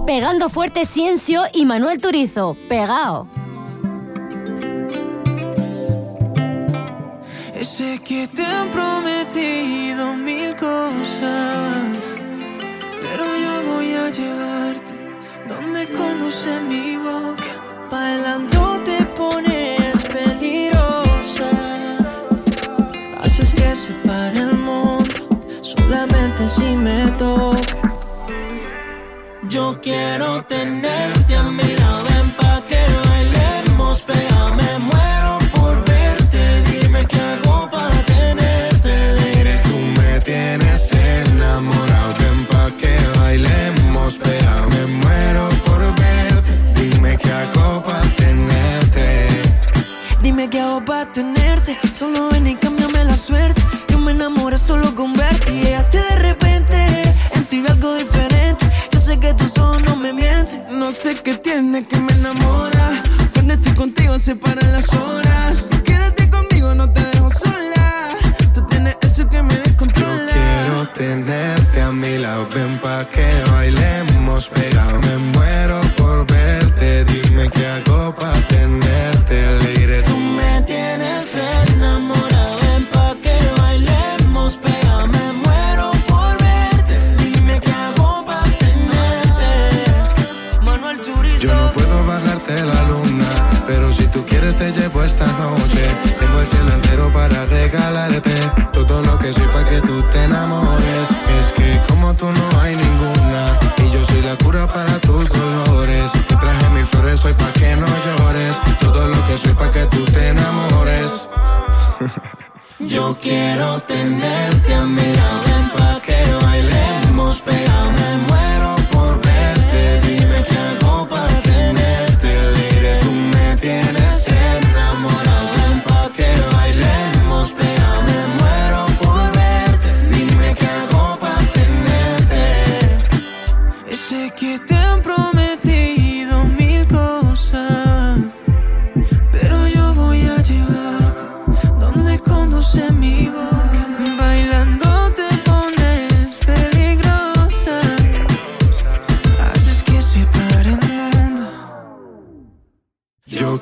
Pegando 0.07 0.51
fuerte 0.51 0.85
Ciencio 0.87 1.43
y 1.53 1.65
Manuel 1.65 2.01
Turizo, 2.01 2.57
pegao. 2.69 3.29
Sé 7.63 8.01
que 8.05 8.29
te 8.29 8.45
han 8.45 8.69
prometido 8.69 10.15
mil 10.17 10.55
cosas, 10.57 11.77
pero 13.01 13.25
yo 13.25 13.73
voy 13.75 13.95
a 13.95 14.11
llevarte 14.11 14.93
donde 15.49 15.87
conduce 15.87 16.61
mi 16.69 16.97
boca, 16.97 17.89
bailando 17.91 18.81
te 18.85 19.05
pones. 19.17 19.62
me 26.83 27.11
toques. 27.13 27.77
Yo 29.49 29.81
quiero 29.81 30.45
tener 30.45 31.22
que 61.21 61.35
tiene 61.35 61.85
que 61.85 61.97
me 61.99 62.13
enamora. 62.13 62.42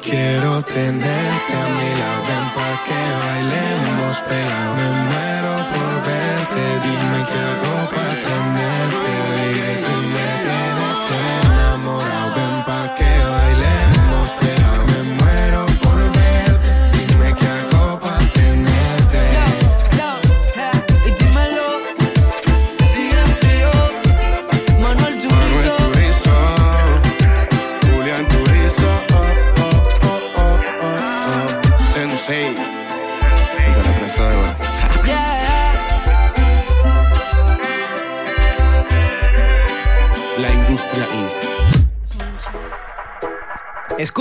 quiero 0.02 0.62
tenerte 0.62 1.52
a 1.52 1.66
mi 1.76 1.90
lado, 2.00 2.22
ven 2.28 2.46
pa' 2.54 2.76
que 2.86 3.00
bailemos, 3.22 4.16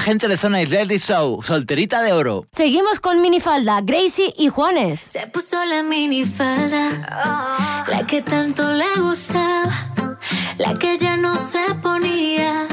gente 0.00 0.28
de 0.28 0.36
zona 0.36 0.62
israelí 0.62 0.98
show, 0.98 1.42
solterita 1.42 2.02
de 2.02 2.12
oro. 2.12 2.46
Seguimos 2.50 3.00
con 3.00 3.20
minifalda, 3.20 3.80
Gracie 3.82 4.32
y 4.36 4.48
Juanes. 4.48 5.00
Se 5.00 5.26
puso 5.26 5.62
la 5.64 5.82
minifalda, 5.82 7.84
la 7.86 8.06
que 8.06 8.22
tanto 8.22 8.72
le 8.72 9.00
gustaba, 9.00 10.18
la 10.58 10.78
que 10.78 10.98
ya 10.98 11.16
no 11.16 11.36
se 11.36 11.74
ponía, 11.82 12.66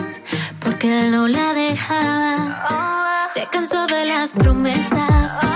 porque 0.59 1.01
él 1.01 1.11
no 1.11 1.27
la 1.27 1.53
dejaba. 1.53 3.29
Se 3.33 3.47
cansó 3.51 3.87
de 3.87 4.05
las 4.05 4.33
promesas. 4.33 5.54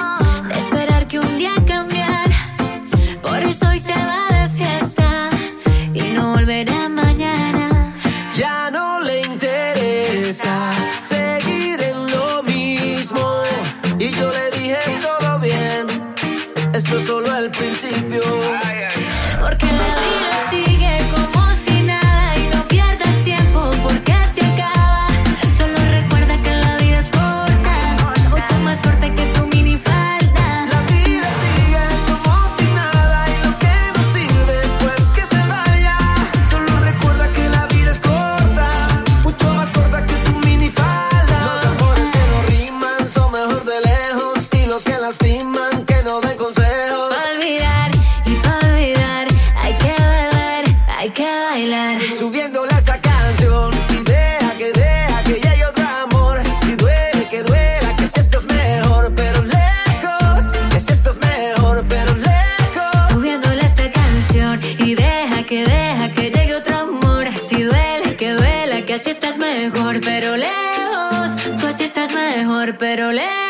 pero 72.78 73.12
le 73.12 73.49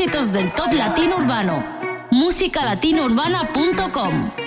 éxitos 0.00 0.32
del 0.32 0.50
top 0.52 0.72
latino 0.72 1.16
urbano. 1.16 1.62
musicalatinourbana.com 2.10 4.39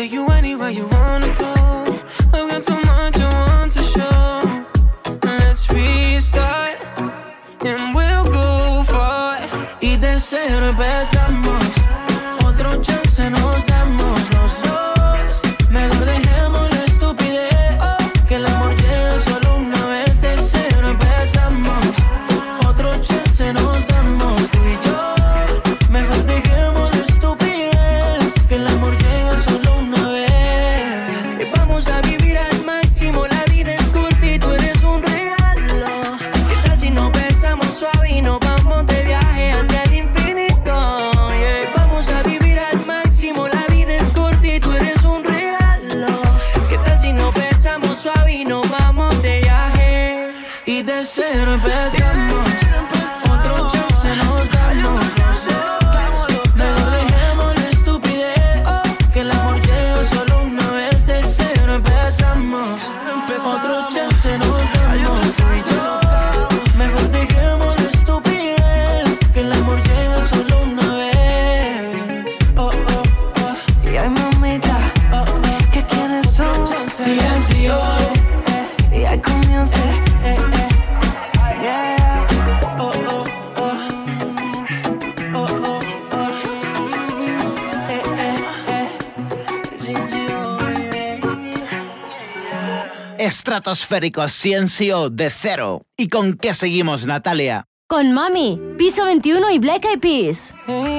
say 0.00 0.06
you 0.06 0.29
Federico 94.00 94.26
Ciencio 94.28 95.10
de 95.10 95.28
Cero. 95.28 95.82
¿Y 95.94 96.08
con 96.08 96.32
qué 96.32 96.54
seguimos, 96.54 97.04
Natalia? 97.04 97.66
Con 97.86 98.14
Mami, 98.14 98.58
Piso 98.78 99.04
21 99.04 99.50
y 99.50 99.58
Black 99.58 99.84
Eyed 99.84 100.00
Peas. 100.00 100.54
¿Eh? 100.68 100.89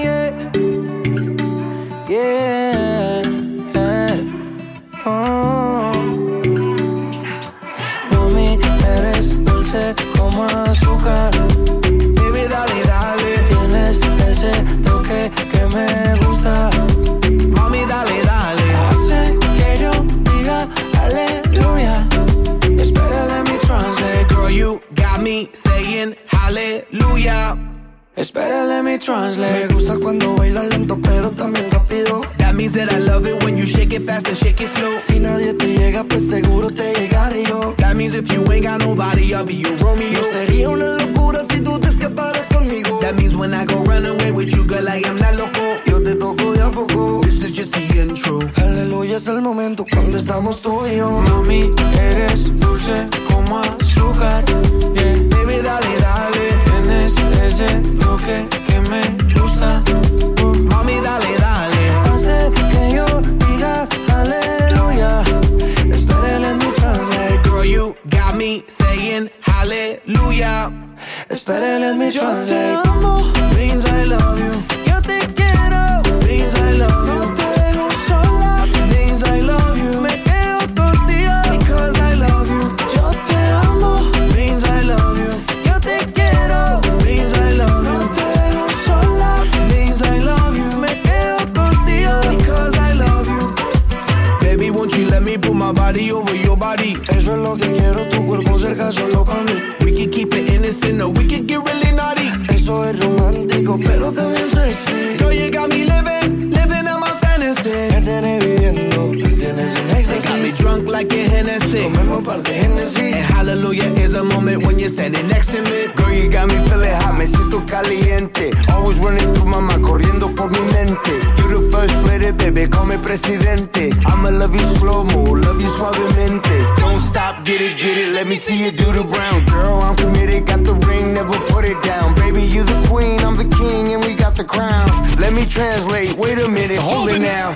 Por 120.42 120.50
mi 120.52 120.60
mente. 120.74 121.12
You 121.38 121.48
the 121.50 121.72
first 121.72 122.04
lady, 122.06 122.32
baby, 122.32 122.68
call 122.68 122.86
me 122.86 122.98
presidente. 122.98 123.92
I'ma 124.06 124.30
love 124.30 124.56
you 124.56 124.66
slow 124.66 125.04
mo, 125.04 125.36
love 125.36 125.62
you 125.62 125.70
suavemente. 125.70 126.56
Don't 126.78 127.00
stop, 127.00 127.46
get 127.46 127.62
it, 127.62 127.78
get 127.78 127.98
it, 127.98 128.14
let 128.14 128.28
me 128.28 128.36
see 128.36 128.64
you 128.64 128.72
do 128.72 128.86
the 128.92 129.04
brown. 129.04 129.46
Girl, 129.46 129.82
I'm 129.82 129.96
committed, 129.96 130.48
got 130.48 130.64
the 130.64 130.74
ring, 130.88 131.14
never 131.14 131.38
put 131.52 131.66
it 131.66 131.82
down. 131.84 132.16
Baby, 132.16 132.42
you 132.42 132.64
the 132.64 132.88
queen, 132.88 133.20
I'm 133.22 133.36
the 133.38 133.50
king, 133.58 133.94
and 133.94 134.04
we 134.04 134.16
got 134.16 134.36
the 134.36 134.44
crown. 134.44 134.90
Let 135.18 135.34
me 135.34 135.46
translate, 135.46 136.14
wait 136.18 136.40
a 136.40 136.48
minute, 136.48 136.80
hold 136.80 137.10
it 137.10 137.20
now. 137.20 137.54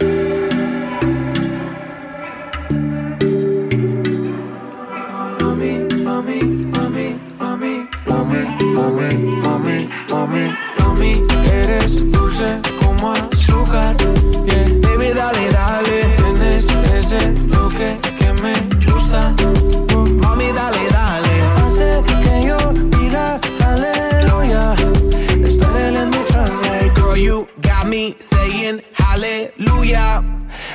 Mami, 5.40 5.74
mami, 6.06 6.40
mami, 6.72 7.20
mami, 7.40 7.86
eres 11.66 12.12
dulce 12.12 12.60
como 12.82 13.12
azúcar. 13.12 13.96
Yeah. 14.46 14.70
Baby, 14.84 15.14
dale, 15.14 15.52
dale. 15.52 15.98
Tienes 16.18 16.68
ese 16.94 17.22
toque 17.52 17.98
que 18.20 18.34
me 18.44 18.54
gusta. 18.86 19.34
Uh, 19.94 20.08
mami, 20.24 20.52
dale, 20.52 20.84
dale. 20.92 21.36
Hace 21.58 22.04
que 22.24 22.48
yo 22.48 22.58
diga 22.96 23.40
aleluya. 23.70 24.76
Espera, 25.44 25.92
let 25.92 26.08
me 26.08 26.22
translate. 26.28 26.94
Girl, 26.96 27.18
you 27.18 27.48
got 27.62 27.88
me 27.88 28.16
saying 28.20 28.82
hallelujah. 28.94 30.24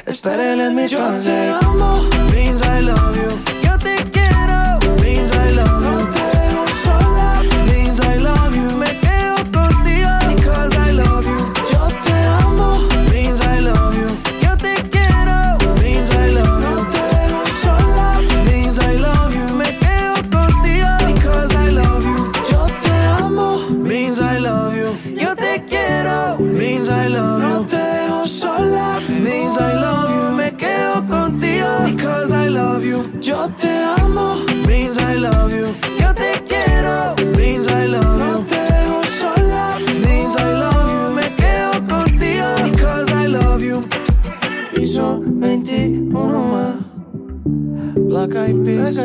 Espera, 0.06 0.56
let 0.56 0.72
me 0.74 0.88
translate. 0.88 1.50
Yo 1.50 1.60
te 1.60 1.66
amo, 1.66 1.90
means 2.32 2.62
I 2.62 2.80
love 2.80 3.16
you. 3.16 3.49
Peas, 48.54 48.96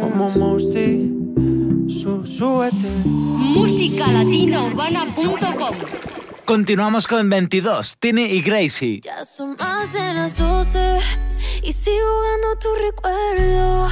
Como 0.00 0.30
Mosty, 0.30 1.10
su, 1.88 2.26
súbete. 2.26 2.88
musicalatinaurbana.com 3.54 5.74
Continuamos 6.44 7.06
con 7.06 7.30
22, 7.30 7.96
Tini 7.98 8.22
y 8.22 8.42
Gracie. 8.42 9.00
Ya 9.02 9.24
son 9.24 9.56
más 9.56 9.92
de 9.92 10.14
las 10.14 10.36
12 10.38 10.98
y 11.62 11.72
sigo 11.72 11.96
jugando 11.96 12.58
tu 12.58 12.68
recuerdo. 12.86 13.88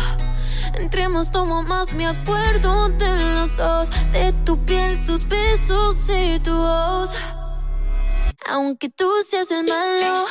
Entre 0.74 1.08
más 1.08 1.30
tomo 1.30 1.62
más 1.62 1.94
me 1.94 2.06
acuerdo 2.06 2.88
de 2.90 3.16
los 3.34 3.56
dos, 3.56 3.88
de 4.12 4.32
tu 4.44 4.58
piel, 4.58 5.02
tus 5.04 5.26
besos 5.28 6.10
y 6.10 6.38
tu 6.40 6.52
voz. 6.54 7.10
Aunque 8.46 8.88
tú 8.88 9.10
seas 9.26 9.50
el 9.50 9.64
malo, 9.64 10.26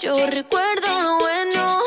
yo 0.00 0.26
recuerdo 0.26 0.86
lo 1.00 1.18
bueno. 1.18 1.82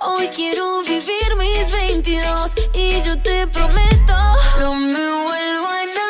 Hoy 0.00 0.28
quiero 0.28 0.82
vivir 0.82 1.36
mis 1.36 1.72
22 1.72 2.52
y 2.74 3.02
yo 3.02 3.20
te 3.22 3.46
prometo, 3.48 4.16
no 4.60 4.74
me 4.74 4.98
vuelvo 4.98 5.66
a 5.66 5.82
enamorar. 5.82 6.05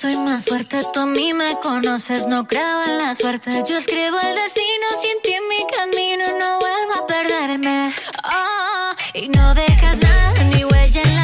Soy 0.00 0.16
más 0.16 0.46
fuerte. 0.46 0.82
Tú 0.94 1.00
a 1.00 1.06
mí 1.06 1.34
me 1.34 1.58
conoces, 1.60 2.26
no 2.26 2.46
creo 2.46 2.82
en 2.88 2.96
la 2.96 3.14
suerte. 3.14 3.50
Yo 3.68 3.76
escribo 3.76 4.18
el 4.18 4.34
destino, 4.34 4.86
sin 5.02 5.20
ti 5.22 5.32
en 5.34 5.46
mi 5.46 5.66
camino, 5.76 6.24
no 6.38 6.58
vuelvo 6.58 6.92
a 7.02 7.06
perderme. 7.06 7.92
Ah, 8.24 8.96
y 9.12 9.28
no 9.28 9.54
dejas 9.54 9.98
nada, 9.98 10.42
ni 10.44 10.64
huella 10.64 11.02
en 11.02 11.14
la 11.16 11.19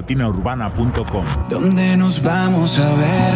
latinaurbana.com. 0.00 1.24
¿Dónde 1.50 1.96
nos 1.96 2.22
vamos 2.22 2.78
a 2.78 2.90
ver? 2.94 3.34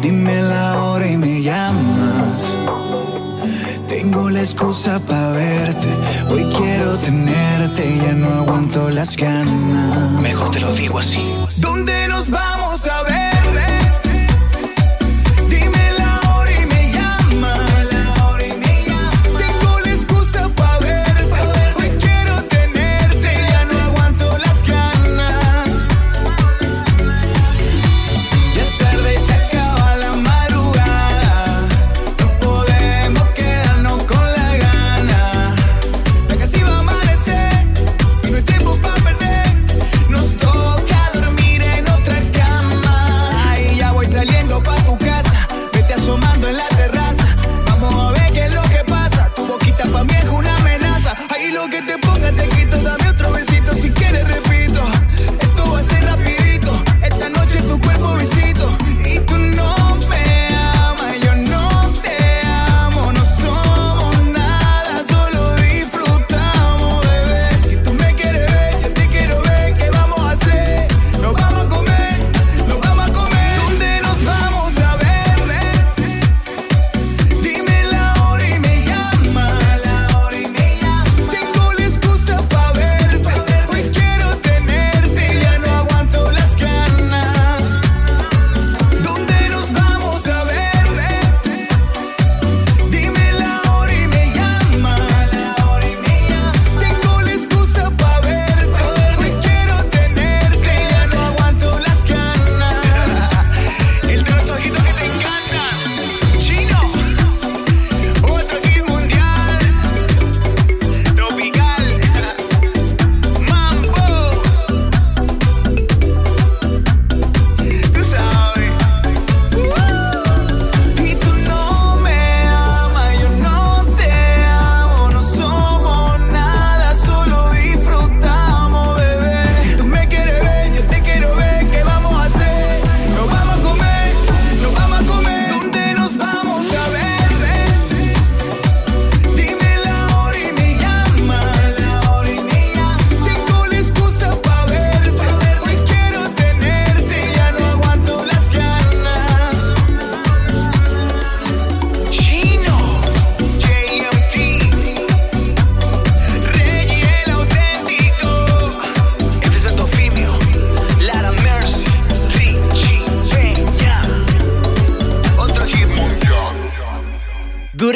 Dime 0.00 0.40
la 0.40 0.82
hora 0.82 1.06
y 1.06 1.16
me 1.18 1.42
llamas. 1.42 2.56
Tengo 3.88 4.30
la 4.30 4.40
excusa 4.40 4.98
para 5.00 5.32
verte. 5.32 5.88
Hoy 6.30 6.44
quiero 6.56 6.96
tenerte, 6.98 7.98
ya 7.98 8.12
no 8.12 8.28
aguanto 8.28 8.88
las 8.90 9.16
ganas. 9.16 10.22
Mejor 10.22 10.50
te 10.50 10.60
lo 10.60 10.72
digo 10.72 10.98
así. 10.98 11.22
¿Dónde 11.58 12.08
nos 12.08 12.30
vamos 12.30 12.86
a 12.86 13.02
ver? 13.02 13.23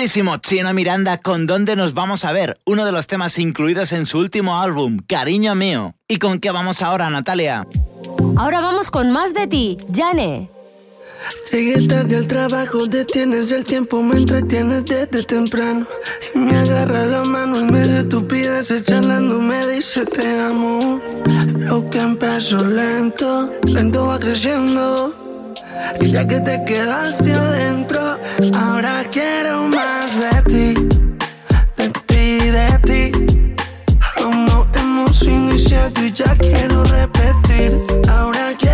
Buenísimo, 0.08 0.38
Chino 0.38 0.72
Miranda 0.72 1.18
con 1.18 1.46
Dónde 1.46 1.76
nos 1.76 1.92
vamos 1.92 2.24
a 2.24 2.32
ver, 2.32 2.58
uno 2.64 2.86
de 2.86 2.92
los 2.92 3.06
temas 3.06 3.38
incluidos 3.38 3.92
en 3.92 4.06
su 4.06 4.16
último 4.16 4.58
álbum, 4.58 5.00
Cariño 5.06 5.54
mío. 5.54 5.94
¿Y 6.08 6.16
con 6.16 6.40
qué 6.40 6.50
vamos 6.50 6.80
ahora, 6.80 7.10
Natalia? 7.10 7.66
Ahora 8.38 8.62
vamos 8.62 8.90
con 8.90 9.10
más 9.10 9.34
de 9.34 9.46
ti, 9.46 9.76
Jane. 9.94 10.48
Llegué 11.52 11.86
tarde 11.86 12.16
al 12.16 12.26
trabajo, 12.26 12.86
detienes 12.86 13.52
el 13.52 13.66
tiempo, 13.66 14.02
me 14.02 14.16
entretienes 14.16 14.86
desde 14.86 15.24
temprano. 15.24 15.86
Y 16.34 16.38
me 16.38 16.56
agarra 16.56 17.04
la 17.04 17.24
mano 17.24 17.60
en 17.60 17.70
medio 17.70 17.92
de 17.92 18.00
estupideces, 18.00 18.84
charlando 18.84 19.38
me 19.38 19.66
dice 19.66 20.06
te 20.06 20.40
amo. 20.40 21.02
Lo 21.58 21.90
que 21.90 21.98
empezó 21.98 22.56
lento, 22.66 23.52
lento 23.66 24.06
va 24.06 24.18
creciendo. 24.18 25.27
Y 26.00 26.10
ya 26.10 26.26
que 26.26 26.40
te 26.40 26.64
quedaste 26.64 27.32
adentro, 27.32 28.18
ahora 28.54 29.04
quiero 29.10 29.62
más 29.68 30.20
de 30.20 30.42
ti, 30.42 30.74
de 31.76 31.88
ti, 32.06 32.50
de 32.50 32.78
ti. 32.84 33.56
Como 34.22 34.66
hemos 34.74 35.22
iniciado 35.22 36.04
y 36.04 36.12
ya 36.12 36.36
quiero 36.36 36.84
repetir, 36.84 37.76
ahora 38.08 38.54
quiero 38.58 38.67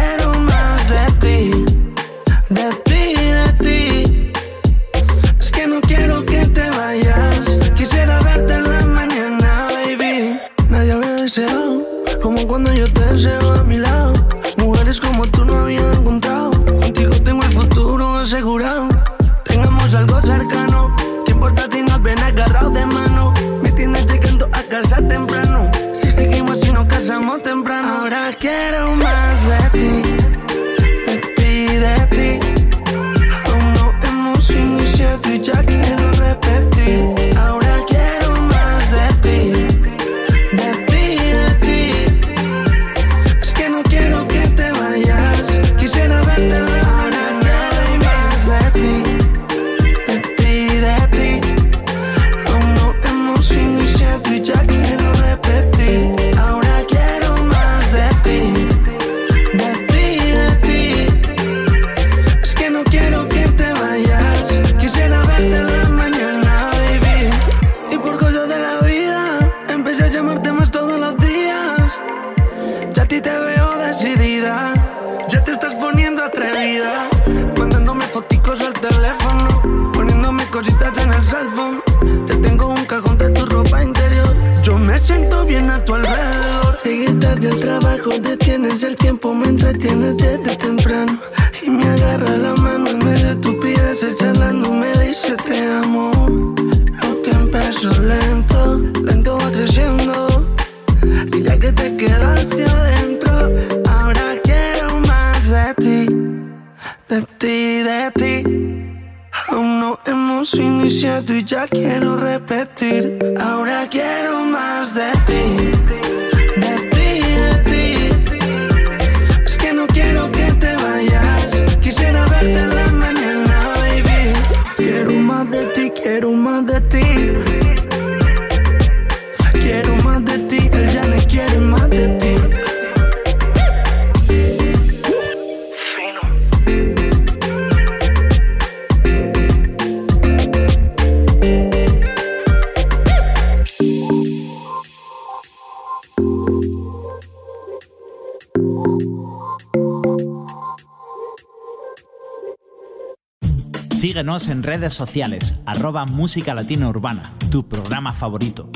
redes 154.65 154.95
sociales, 154.95 155.57
arroba 155.67 156.07
Música 156.07 156.55
Latina 156.55 156.89
Urbana, 156.89 157.35
tu 157.51 157.69
programa 157.69 158.13
favorito. 158.13 158.71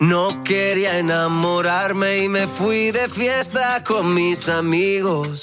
No 0.00 0.42
quería 0.42 0.98
enamorarme 0.98 2.18
y 2.18 2.28
me 2.28 2.48
fui 2.48 2.90
de 2.90 3.08
fiesta 3.08 3.84
con 3.84 4.12
mis 4.12 4.48
amigos. 4.48 5.42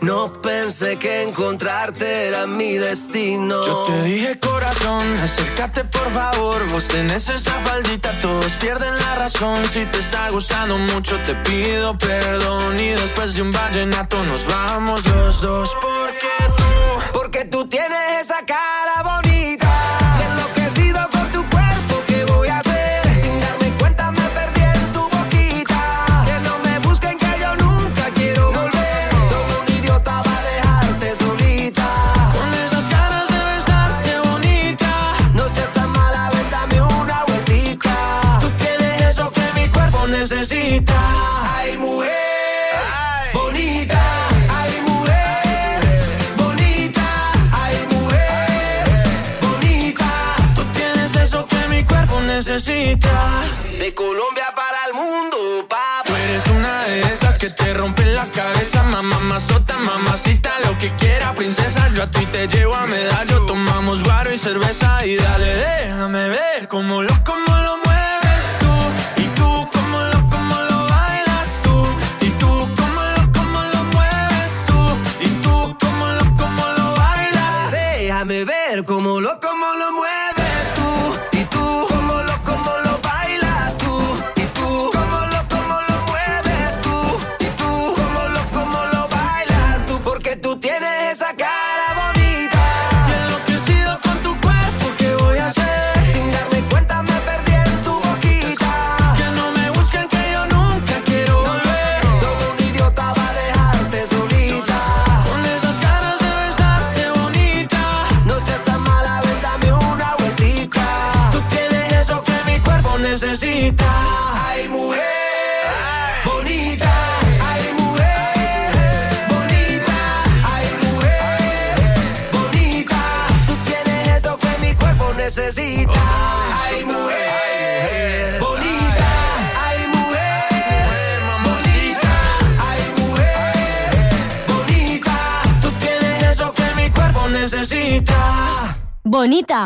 No 0.00 0.40
pensé 0.40 0.98
que 0.98 1.22
encontrarte 1.22 2.28
era 2.28 2.46
mi 2.46 2.74
destino. 2.74 3.66
Yo 3.66 3.84
te 3.84 4.02
dije 4.04 4.38
corazón, 4.38 5.02
acércate 5.18 5.84
por 5.84 6.10
favor. 6.12 6.66
Vos 6.70 6.86
tenés 6.86 7.28
esa 7.28 7.52
faldita, 7.64 8.12
todos 8.20 8.52
pierden 8.52 8.94
la 8.94 9.16
razón. 9.16 9.62
Si 9.66 9.84
te 9.86 9.98
está 9.98 10.30
gustando 10.30 10.78
mucho, 10.78 11.18
te 11.26 11.34
pido 11.34 11.98
perdón. 11.98 12.78
Y 12.78 12.90
después 12.90 13.34
de 13.34 13.42
un 13.42 13.50
vallenato 13.50 14.22
nos 14.24 14.46
vamos 14.46 15.04
los 15.06 15.42
dos. 15.42 15.76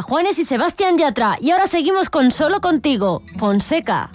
Juanes 0.03 0.39
y 0.39 0.45
Sebastián 0.45 0.99
Yatra. 0.99 1.37
Y 1.41 1.51
ahora 1.51 1.67
seguimos 1.67 2.11
con 2.11 2.31
Solo 2.31 2.61
Contigo, 2.61 3.23
Fonseca. 3.37 4.11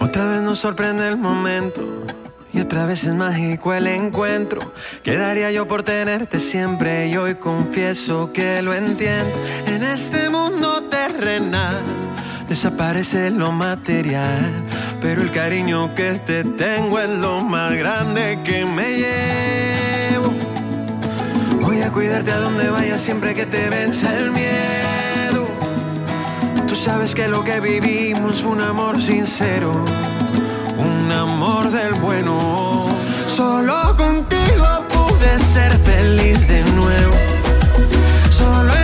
Otra 0.00 0.28
vez 0.28 0.42
nos 0.42 0.58
sorprende 0.58 1.08
el 1.08 1.16
momento 1.16 1.82
y 2.52 2.60
otra 2.60 2.86
vez 2.86 3.04
es 3.04 3.14
mágico 3.14 3.74
el 3.74 3.86
encuentro. 3.88 4.72
Quedaría 5.02 5.50
yo 5.50 5.66
por 5.66 5.82
tenerte 5.82 6.38
siempre 6.38 7.08
y 7.08 7.16
hoy 7.16 7.34
confieso 7.34 8.30
que 8.32 8.62
lo 8.62 8.74
entiendo. 8.74 9.32
En 9.66 9.82
este 9.82 10.30
mundo 10.30 10.84
terrenal 10.84 11.82
desaparece 12.48 13.30
lo 13.30 13.50
material, 13.50 14.52
pero 15.00 15.22
el 15.22 15.32
cariño 15.32 15.94
que 15.94 16.20
te 16.20 16.44
tengo 16.44 17.00
es 17.00 17.10
lo 17.10 17.40
más 17.40 17.72
grande 17.74 18.38
que 18.44 18.64
me 18.64 18.98
llevo. 18.98 19.63
Cuidarte 21.94 22.32
a 22.32 22.40
donde 22.40 22.70
vayas 22.70 23.00
siempre 23.00 23.34
que 23.34 23.46
te 23.46 23.70
venza 23.70 24.12
el 24.18 24.32
miedo. 24.32 25.46
Tú 26.66 26.74
sabes 26.74 27.14
que 27.14 27.28
lo 27.28 27.44
que 27.44 27.60
vivimos 27.60 28.42
fue 28.42 28.50
un 28.50 28.62
amor 28.62 29.00
sincero, 29.00 29.72
un 30.76 31.12
amor 31.12 31.70
del 31.70 31.94
bueno. 31.94 32.86
Solo 33.28 33.96
contigo 33.96 34.66
pude 34.92 35.38
ser 35.38 35.72
feliz 35.78 36.48
de 36.48 36.64
nuevo. 36.72 37.14
Solo 38.28 38.83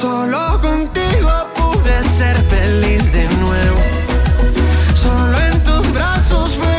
Solo 0.00 0.58
contigo 0.62 1.30
pude 1.56 2.08
ser 2.08 2.34
feliz 2.44 3.12
de 3.12 3.28
nuevo. 3.36 3.80
Solo 4.94 5.38
en 5.52 5.62
tus 5.62 5.92
brazos 5.92 6.56
fue 6.56 6.69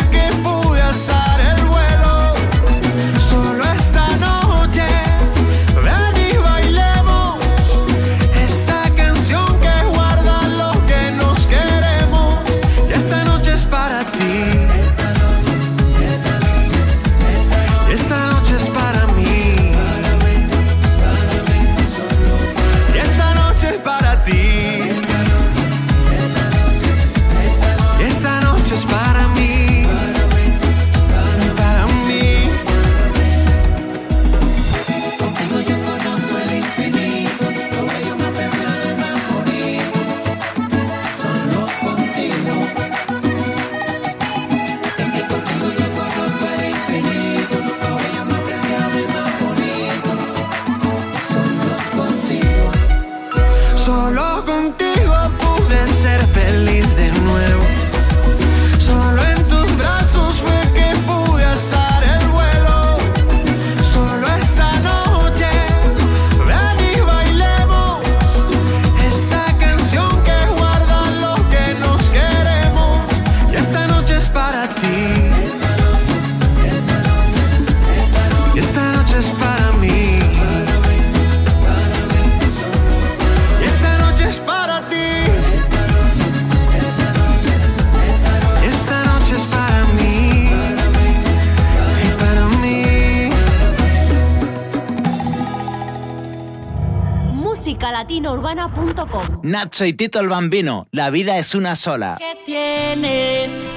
Nacho 99.51 99.83
y 99.85 99.91
Tito 99.91 100.21
el 100.21 100.29
Bambino, 100.29 100.87
La 100.91 101.09
vida 101.09 101.37
es 101.37 101.55
una 101.55 101.75
sola. 101.75 102.15
¿Qué 102.19 102.37
tienes? 102.45 103.69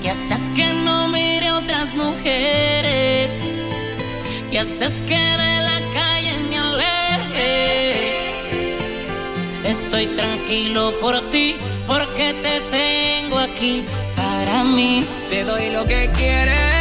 ¿Qué 0.00 0.10
haces 0.10 0.50
que 0.54 0.72
no 0.84 1.08
mire 1.08 1.50
otras 1.50 1.92
mujeres? 1.96 3.50
¿Qué 4.52 4.60
haces 4.60 5.00
que 5.08 5.18
de 5.18 5.62
la 5.62 5.80
calle 5.92 6.38
me 6.48 6.58
aleje? 6.58 7.96
Estoy 9.64 10.06
tranquilo 10.06 10.96
por 11.00 11.28
ti, 11.30 11.56
porque 11.88 12.32
te 12.34 12.60
tengo 12.70 13.40
aquí 13.40 13.82
para 14.14 14.62
mí. 14.62 15.04
Te 15.28 15.42
doy 15.42 15.70
lo 15.70 15.84
que 15.86 16.08
quieres 16.16 16.77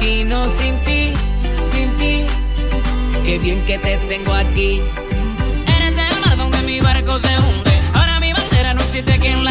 imagino 0.00 0.46
sin 0.46 0.74
ti, 0.78 1.12
sin 1.70 1.90
ti. 1.98 2.24
Qué 3.24 3.38
bien 3.38 3.62
que 3.64 3.78
te 3.78 3.96
tengo 4.08 4.32
aquí. 4.32 4.80
Eres 5.76 5.98
el 5.98 6.20
mar 6.20 6.36
donde 6.36 6.62
mi 6.62 6.80
barco 6.80 7.18
se 7.18 7.28
hunde. 7.38 7.70
Ahora 7.94 8.18
mi 8.20 8.32
bandera 8.32 8.74
no 8.74 8.80
existe 8.80 9.18
quien 9.18 9.44
la 9.44 9.49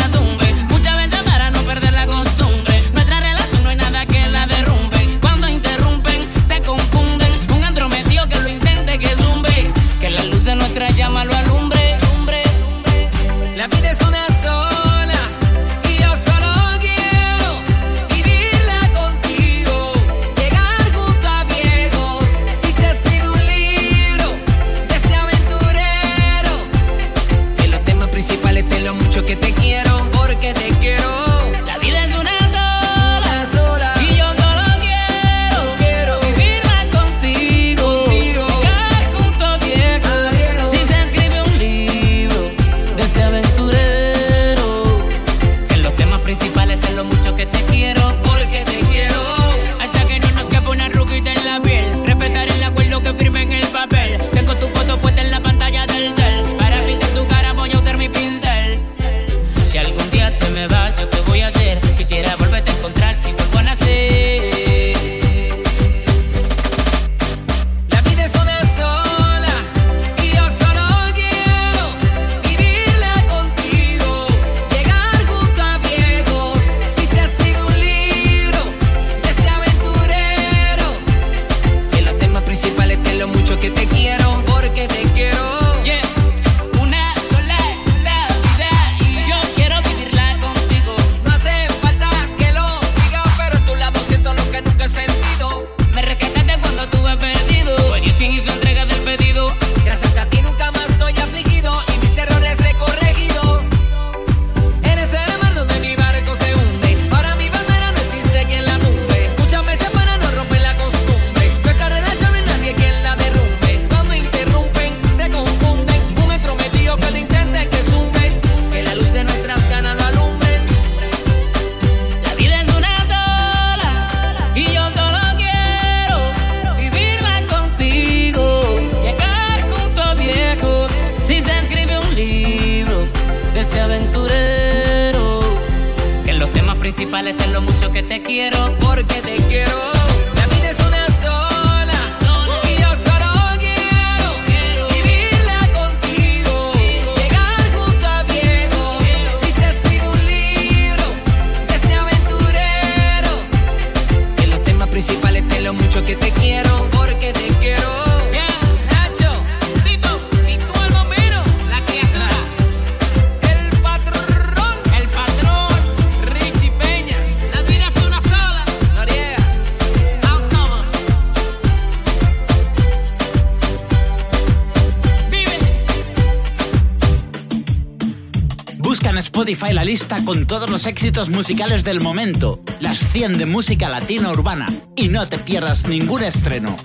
éxitos 180.90 181.30
musicales 181.30 181.84
del 181.84 182.02
momento, 182.02 182.60
las 182.80 182.98
100 182.98 183.38
de 183.38 183.46
música 183.46 183.90
latina 183.90 184.32
urbana. 184.32 184.66
Y 184.96 185.10
no 185.10 185.28
te 185.28 185.38
pierdas 185.38 185.88
ningún 185.88 186.24
estreno. 186.24 186.76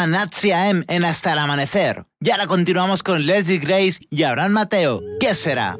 llama 0.00 0.06
Natsi 0.06 0.52
AM 0.52 0.84
en 0.88 1.04
Hasta 1.04 1.32
el 1.32 1.38
Amanecer. 1.38 2.04
Y 2.20 2.30
ahora 2.30 2.46
continuamos 2.46 3.02
con 3.02 3.26
Leslie 3.26 3.58
Grace 3.58 4.00
y 4.10 4.22
Abraham 4.22 4.52
Mateo. 4.52 5.02
¿Qué 5.18 5.34
será? 5.34 5.78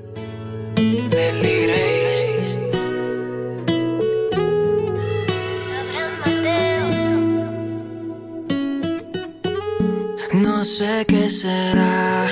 No 10.33 10.65
sé 10.65 11.05
qué 11.07 11.29
será. 11.31 12.29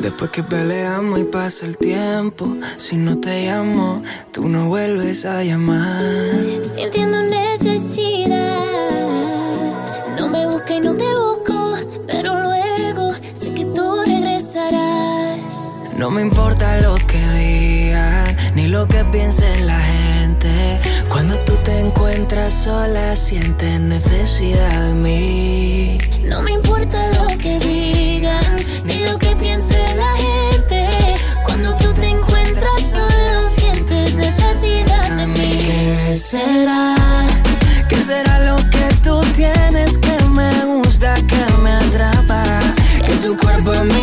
Después 0.00 0.30
que 0.30 0.42
peleamos 0.42 1.20
y 1.20 1.24
pasa 1.24 1.66
el 1.66 1.76
tiempo, 1.76 2.56
si 2.78 2.96
no 2.96 3.18
te 3.20 3.46
llamo, 3.46 4.02
tú 4.32 4.48
no 4.48 4.68
vuelves 4.68 5.26
a 5.26 5.44
llamar. 5.44 6.32
Sintiendo 6.62 7.22
necesidad 7.22 8.79
No 16.00 16.10
me 16.10 16.22
importa 16.22 16.80
lo 16.80 16.94
que 16.94 17.20
digan, 17.36 18.34
ni 18.54 18.68
lo 18.68 18.88
que 18.88 19.04
piense 19.04 19.60
la 19.60 19.78
gente. 19.78 20.80
Cuando 21.10 21.38
tú 21.40 21.52
te 21.62 21.78
encuentras 21.78 22.54
sola, 22.54 23.14
sientes 23.14 23.78
necesidad 23.78 24.80
de 24.80 24.94
mí. 24.94 25.98
No 26.24 26.40
me 26.40 26.52
importa 26.52 27.06
lo 27.18 27.26
que 27.36 27.58
digan, 27.58 28.56
ni 28.84 29.00
lo 29.00 29.18
que 29.18 29.36
piense 29.36 29.76
la 29.94 30.16
gente. 30.16 30.88
Cuando 31.44 31.76
tú 31.76 31.92
te 31.92 32.08
encuentras 32.08 32.80
solo, 32.90 33.50
sientes 33.50 34.14
necesidad 34.14 35.16
de 35.18 35.26
mí. 35.26 35.58
¿Qué 35.66 36.16
será? 36.16 36.96
¿Qué 37.90 37.96
será 37.96 38.38
lo 38.46 38.56
que 38.70 38.88
tú 39.04 39.20
tienes 39.36 39.98
que 39.98 40.16
me 40.34 40.64
gusta, 40.64 41.14
que 41.16 41.62
me 41.62 41.72
atrapa? 41.72 42.42
Que 43.04 43.12
tu 43.16 43.36
cuerpo 43.36 43.72
me 43.84 43.99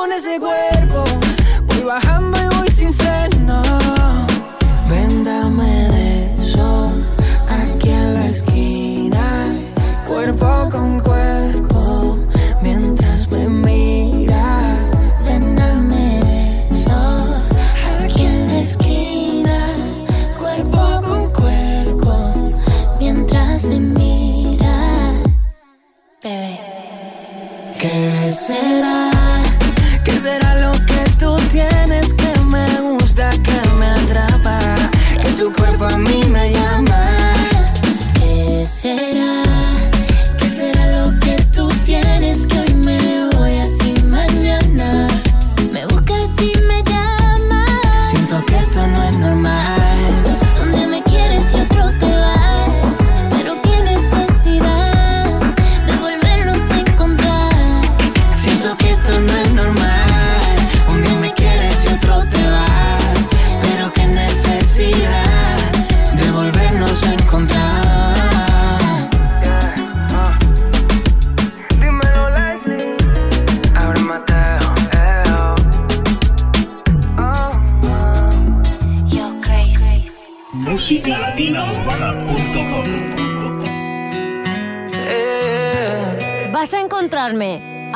con 0.00 0.10
ese 0.12 0.40
cuerpo. 0.40 0.79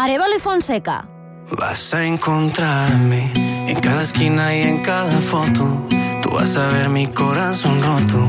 Arevalo 0.04 0.38
Fonseca. 0.38 1.08
Vas 1.56 1.94
a 1.94 2.04
encontrarme 2.04 3.32
en 3.66 3.80
cada 3.80 4.02
esquina 4.02 4.54
y 4.54 4.60
en 4.60 4.82
cada 4.82 5.18
foto. 5.22 5.86
Tú 6.20 6.28
vas 6.28 6.58
a 6.58 6.66
ver 6.72 6.90
mi 6.90 7.06
corazón 7.06 7.82
roto. 7.82 8.28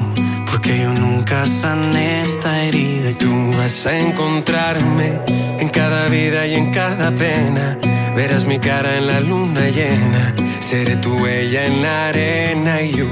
Porque 0.49 0.79
yo 0.79 0.93
nunca 0.93 1.45
sané 1.45 2.21
esta 2.21 2.63
herida. 2.63 3.11
Tú 3.19 3.51
vas 3.57 3.87
a 3.87 3.99
encontrarme 3.99 5.19
en 5.59 5.67
cada 5.67 6.07
vida 6.07 6.47
y 6.47 6.53
en 6.53 6.71
cada 6.71 7.11
pena. 7.11 7.77
Verás 8.15 8.45
mi 8.45 8.57
cara 8.57 8.97
en 8.97 9.07
la 9.07 9.19
luna 9.19 9.67
llena. 9.67 10.33
Seré 10.61 10.95
tu 10.95 11.13
huella 11.17 11.65
en 11.65 11.81
la 11.81 12.07
arena 12.07 12.81
y 12.83 12.91
yo 12.93 13.07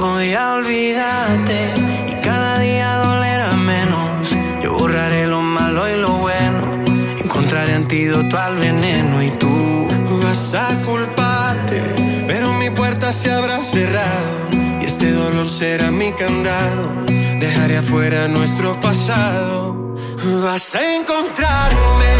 voy 0.00 0.32
a 0.32 0.54
olvidarte. 0.54 1.58
Y 2.08 2.14
cada 2.20 2.58
día 2.58 2.96
dolerá 2.96 3.52
menos. 3.52 4.28
Yo 4.60 4.72
borraré 4.72 5.28
lo 5.28 5.40
malo 5.40 5.88
y 5.88 6.00
lo. 6.00 6.11
Al 7.92 8.56
veneno 8.56 9.22
y 9.22 9.30
tú 9.32 9.86
vas 10.22 10.54
a 10.54 10.80
culparte, 10.80 12.24
pero 12.26 12.54
mi 12.54 12.70
puerta 12.70 13.12
se 13.12 13.30
habrá 13.30 13.62
cerrado 13.62 14.48
y 14.80 14.84
este 14.86 15.12
dolor 15.12 15.46
será 15.46 15.90
mi 15.90 16.10
candado. 16.12 16.88
Dejaré 17.38 17.76
afuera 17.76 18.28
nuestro 18.28 18.80
pasado. 18.80 19.94
Vas 20.42 20.74
a 20.74 20.96
encontrarme 20.96 22.12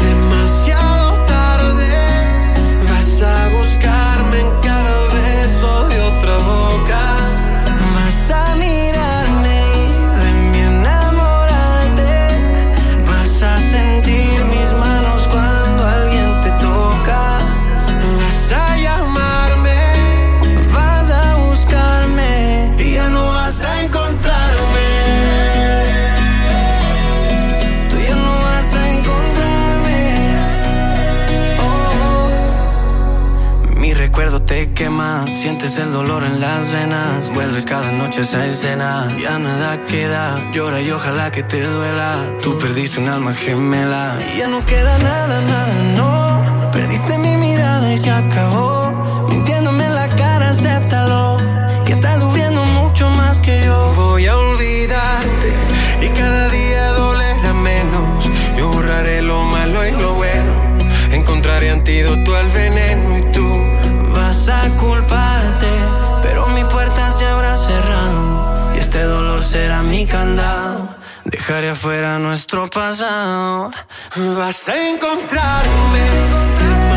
demasiado 0.00 1.26
tarde. 1.26 1.88
Vas 2.88 3.22
a 3.22 3.48
buscarme 3.48 4.38
en 4.42 4.65
sientes 35.34 35.78
el 35.78 35.92
dolor 35.92 36.24
en 36.24 36.40
las 36.40 36.70
venas, 36.70 37.30
vuelves 37.30 37.64
cada 37.64 37.90
noche 37.92 38.20
a 38.20 38.22
esa 38.22 38.46
escena, 38.46 39.08
ya 39.20 39.38
nada 39.38 39.84
queda, 39.84 40.38
llora 40.52 40.80
y 40.80 40.90
ojalá 40.90 41.30
que 41.30 41.42
te 41.42 41.62
duela, 41.62 42.24
tú 42.42 42.56
perdiste 42.58 43.00
un 43.00 43.08
alma 43.08 43.34
gemela, 43.34 44.18
y 44.34 44.38
ya 44.38 44.48
no 44.48 44.64
queda 44.64 44.98
nada, 44.98 45.40
nada, 45.40 45.74
no, 45.96 46.70
perdiste 46.70 47.18
mi 47.18 47.36
mirada 47.36 47.92
y 47.92 47.98
se 47.98 48.10
acabó, 48.10 49.26
mintiéndome 49.28 49.86
en 49.86 49.94
la 49.94 50.08
cara, 50.08 50.50
acéptalo, 50.50 51.38
que 51.84 51.92
estás 51.92 52.20
sufriendo 52.20 52.64
mucho 52.64 53.08
más 53.10 53.38
que 53.40 53.64
yo, 53.64 53.92
voy 53.96 54.26
a 54.26 54.36
olvidarte, 54.36 55.54
y 56.02 56.08
cada 56.08 56.48
día 56.48 56.86
dolerá 56.92 57.52
menos, 57.52 58.28
yo 58.56 58.68
borraré 58.68 59.22
lo 59.22 59.44
malo 59.44 59.86
y 59.86 59.92
lo 59.92 60.14
bueno, 60.14 60.52
encontraré 61.12 61.70
antídoto 61.70 62.34
al 62.36 62.50
veneno 62.50 63.18
y 63.18 63.22
tú 63.32 63.46
vas 64.12 64.48
a 64.48 64.68
culparte, 64.76 65.05
Dejaré 71.46 71.70
afuera 71.70 72.18
nuestro 72.18 72.68
pasado. 72.68 73.70
Vas 74.16 74.68
a 74.68 74.90
encontrarme 74.90 76.00
demasiado 76.30 76.95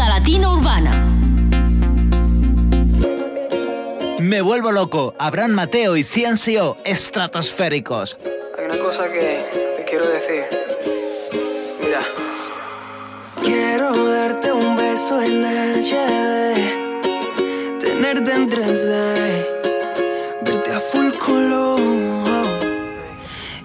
Música 0.00 0.18
Latina 0.18 0.50
Urbana. 0.50 0.92
Me 4.18 4.40
vuelvo 4.40 4.72
loco. 4.72 5.14
Abraham 5.18 5.50
Mateo 5.50 5.94
y 5.96 6.04
Ciencio 6.04 6.78
estratosféricos. 6.84 8.18
Hay 8.56 8.64
una 8.64 8.78
cosa 8.78 9.12
que 9.12 9.74
te 9.76 9.84
quiero 9.84 10.08
decir. 10.08 10.44
Mira. 11.82 12.00
Quiero 13.42 13.92
darte 14.10 14.52
un 14.52 14.74
beso 14.76 15.20
en 15.20 15.44
HD. 15.44 16.54
Tenerte 17.78 18.32
en 18.32 18.48
3D. 18.48 19.46
Verte 20.46 20.72
a 20.72 20.80
full 20.80 21.12
color. 21.18 21.78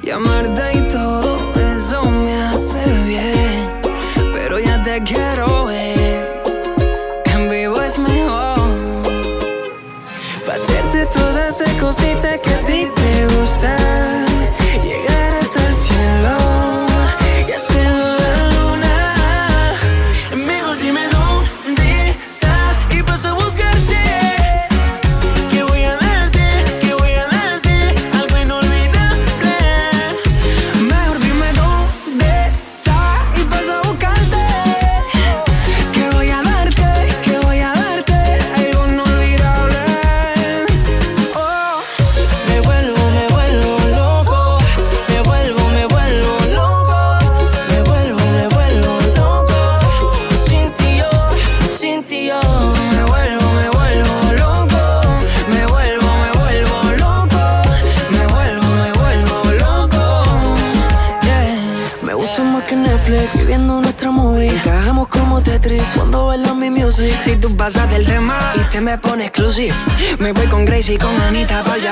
Llamarte 0.02 0.80
y 0.80 0.82
cositas 11.86 12.40
que 12.40 12.50
a 12.50 12.75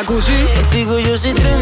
jacuzzi. 0.04 0.32
Contigo 0.56 1.00
yo 1.00 1.18
soy 1.18 1.34
trending 1.34 1.53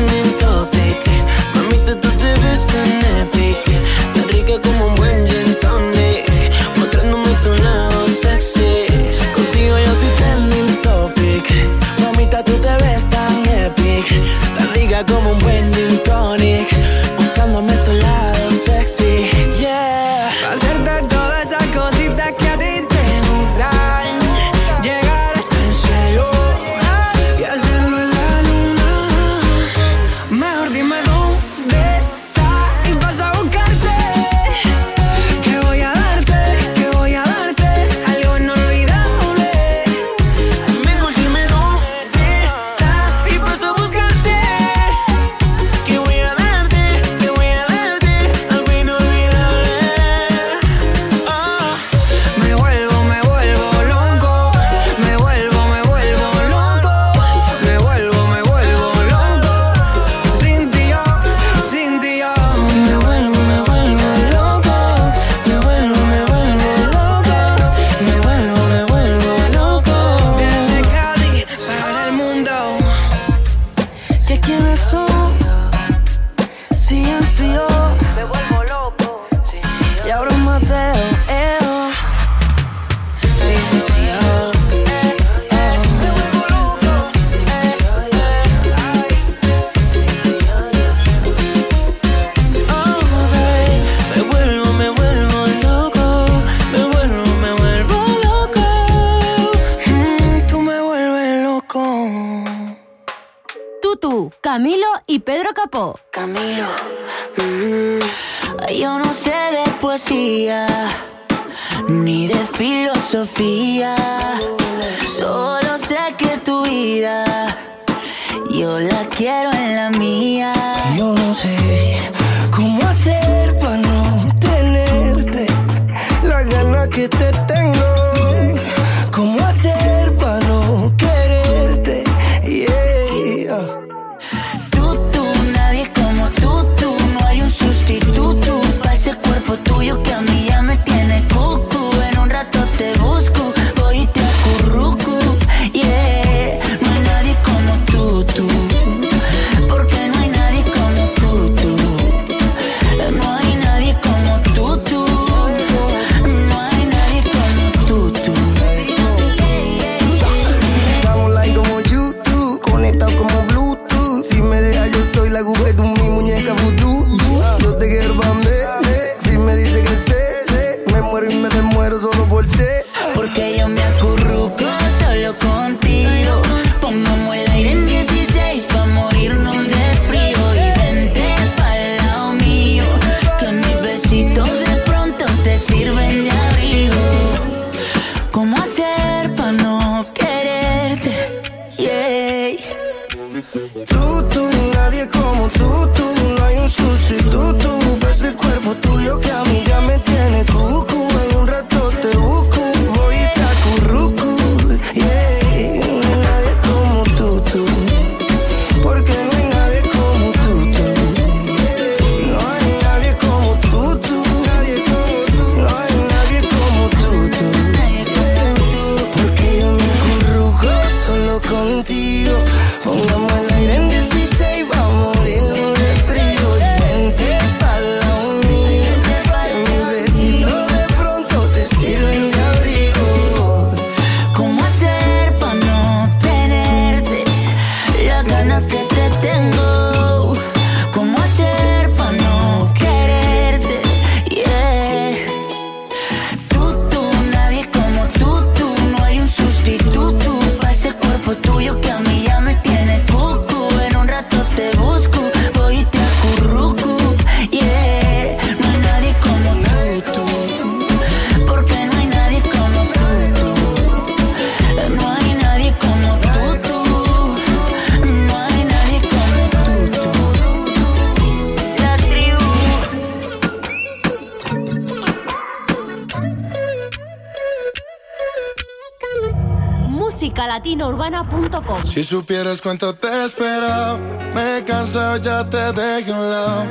Si 281.94 282.04
supieras 282.04 282.62
cuánto 282.62 282.94
te 282.94 283.10
he 283.10 283.26
esperado, 283.26 284.00
me 284.34 284.58
he 284.58 284.64
cansado, 284.64 285.18
ya 285.18 285.44
te 285.44 285.74
dejé 285.74 286.14
un 286.14 286.32
lado. 286.32 286.66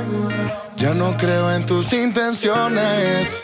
Ya 0.77 0.95
no 0.95 1.15
creo 1.15 1.53
en 1.53 1.63
tus 1.63 1.93
intenciones. 1.93 3.43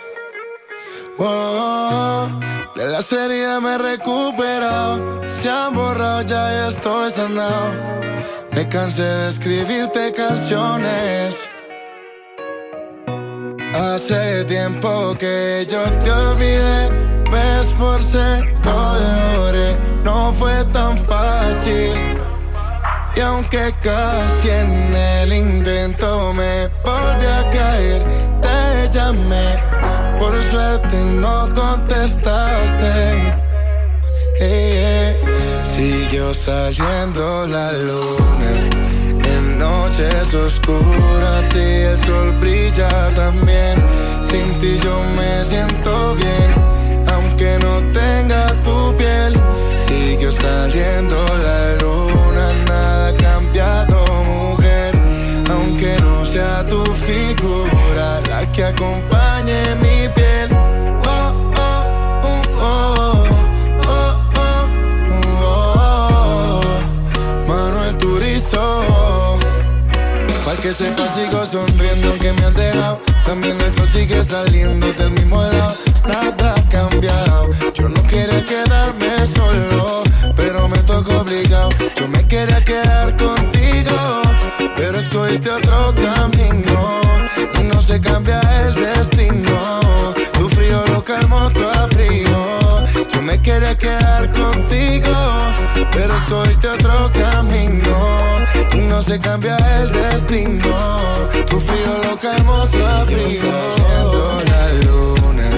Wow, 1.20 2.40
de 2.76 2.88
la 2.88 3.00
heridas 3.00 3.62
me 3.62 3.76
he 3.76 3.78
recuperado. 3.78 5.22
Se 5.28 5.52
han 5.52 5.76
borrado, 5.76 6.24
ya 6.24 6.68
estoy 6.68 7.12
sanado. 7.12 7.76
Me 8.54 8.68
cansé 8.68 9.04
de 9.04 9.30
escribirte 9.30 10.12
canciones. 10.14 11.48
Hace 13.76 14.46
tiempo 14.46 15.16
que 15.20 15.68
yo 15.70 15.84
te 16.04 16.10
olvidé, 16.10 16.90
me 17.30 17.60
esforcé, 17.60 18.42
lo 18.64 18.96
logré, 19.38 19.78
no 20.18 20.34
fue 20.34 20.66
tan 20.74 20.98
fácil. 20.98 21.94
Y 23.16 23.20
aunque 23.20 23.64
casi 23.82 24.50
en 24.50 24.96
el 24.96 25.32
intento 25.32 26.34
me 26.34 26.68
volví 26.84 27.28
a 27.40 27.44
caer, 27.58 28.02
te 28.46 28.90
llamé, 28.96 29.48
por 30.20 30.34
suerte 30.44 30.98
no 31.24 31.36
contestaste. 31.62 32.94
Eh, 34.40 34.76
eh, 34.86 35.62
Siguió 35.64 36.34
saliendo 36.34 37.48
la 37.48 37.72
luna 37.90 38.52
en 39.34 39.60
noches 39.60 40.34
oscuras 40.34 41.46
y 41.56 41.70
el 41.90 41.98
sol 42.08 42.30
brilla 42.42 42.90
también. 43.16 43.76
Sin 44.30 44.48
ti 44.60 44.78
yo 44.84 44.96
me 45.18 45.44
siento 45.44 46.16
bien, 46.16 46.50
aunque 47.14 47.50
no 47.66 47.74
tenga 48.00 48.44
tu 48.64 48.96
piel. 48.98 49.34
Saliendo 50.42 51.18
la 51.44 51.76
luna, 51.82 52.54
nada 52.68 53.08
ha 53.10 53.14
cambiado, 53.14 54.06
mujer. 54.24 54.96
Aunque 55.50 55.98
no 56.02 56.26
sea 56.26 56.64
tu 56.68 56.84
figura 56.94 58.22
la 58.30 58.52
que 58.52 58.66
acompañe 58.66 59.76
mi 59.82 60.08
piel. 60.10 60.50
Oh, 61.06 61.34
oh, 61.56 61.86
oh, 62.24 62.42
oh, 62.62 63.26
oh, 63.88 64.16
oh, 64.38 64.66
oh. 65.44 66.62
Manuel 67.48 67.98
Turizo. 67.98 69.38
Para 70.46 70.58
que 70.62 70.72
sepa 70.72 71.08
sigo 71.10 71.46
sonriendo 71.46 72.10
aunque 72.10 72.32
me 72.32 72.46
han 72.46 72.54
dejado 72.54 73.02
También 73.26 73.60
el 73.60 73.74
sol 73.76 73.90
sigue 73.90 74.24
saliendo 74.24 74.94
del 74.94 75.10
mismo 75.12 75.42
lado 75.42 75.76
Nada 76.08 76.54
ha 76.56 76.70
cambiado 76.70 77.50
Yo 77.74 77.90
no 77.90 78.02
quería 78.04 78.46
quedarme 78.46 79.26
solo 79.26 80.04
Yo 82.08 82.14
me 82.14 82.26
quería 82.26 82.64
quedar 82.64 83.18
contigo 83.18 84.22
Pero 84.78 84.98
escogiste 84.98 85.50
otro 85.50 85.94
camino 85.94 87.02
Y 87.60 87.64
no 87.64 87.82
se 87.82 88.00
cambia 88.00 88.40
el 88.62 88.76
destino 88.76 90.14
Tu 90.32 90.48
frío 90.48 90.86
lo 90.88 91.04
calmó 91.04 91.48
otro 91.48 91.70
frío 91.90 92.86
Yo 93.14 93.22
me 93.22 93.42
quería 93.42 93.78
quedar 93.78 94.32
contigo 94.32 95.12
Pero 95.92 96.16
escogiste 96.16 96.70
otro 96.70 97.12
camino 97.12 98.38
y 98.74 98.78
no 98.88 99.02
se 99.02 99.20
cambia 99.20 99.58
el 99.78 99.92
destino. 99.92 100.62
Tu 101.48 101.60
frío 101.60 102.02
lo 102.04 102.18
calmó 102.18 102.66
su 102.66 102.78
frío. 103.06 103.52
Saliendo 103.76 104.44
la 104.46 104.74
luna 104.86 105.50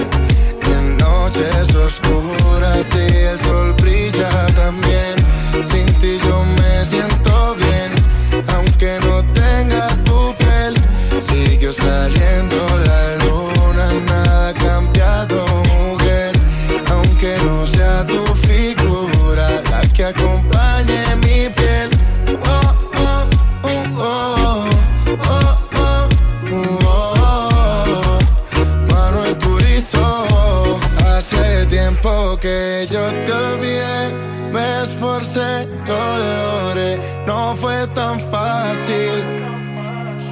y 0.66 0.72
en 0.72 0.98
noches 0.98 1.74
oscuras 1.74 2.88
y 2.94 3.16
el 3.16 3.38
sol 3.38 3.74
brilla 3.80 4.46
también. 4.54 5.19
Sin 5.62 5.86
ti 6.00 6.16
yo 6.26 6.44
me 6.56 6.84
siento 6.84 7.54
bien, 7.56 7.92
aunque 8.54 8.98
no 9.06 9.22
tenga 9.32 9.88
tu 10.04 10.34
piel. 10.36 10.74
Siguió 11.20 11.72
saliendo 11.72 12.56
la 12.86 13.16
luna, 13.24 13.88
nada 14.06 14.54
cambiado, 14.54 15.44
mujer. 15.74 16.32
Aunque 16.90 17.36
no 17.44 17.66
sea 17.66 18.06
tu 18.06 18.24
figura 18.34 19.60
la 19.70 19.80
que 19.94 20.04
acompañe 20.04 21.16
mi 21.16 21.48
piel. 21.50 21.90
Oh, 22.42 22.74
oh, 22.96 23.26
oh, 23.62 23.84
oh, 23.98 24.64
oh, 25.28 25.58
oh, 25.76 26.78
oh. 26.86 28.18
Manuel 28.88 29.36
Turizo, 29.36 30.78
hace 31.06 31.66
tiempo 31.66 32.38
que 32.40 32.88
yo 32.90 33.02
te 33.26 33.32
olvidé, 33.32 34.14
no 37.26 37.54
fue 37.56 37.86
tan 37.88 38.18
fácil. 38.18 39.24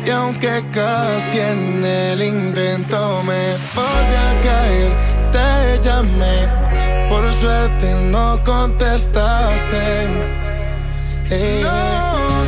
Y 0.05 0.11
aunque 0.11 0.65
casi 0.73 1.39
en 1.39 1.85
el 1.85 2.23
intento 2.23 3.23
me 3.25 3.57
volví 3.75 4.17
a 4.17 4.41
caer, 4.41 4.93
te 5.31 5.81
llamé, 5.83 7.09
por 7.09 7.33
suerte 7.35 7.95
no 7.95 8.39
contestaste. 8.45 10.09
Ey, 11.31 11.63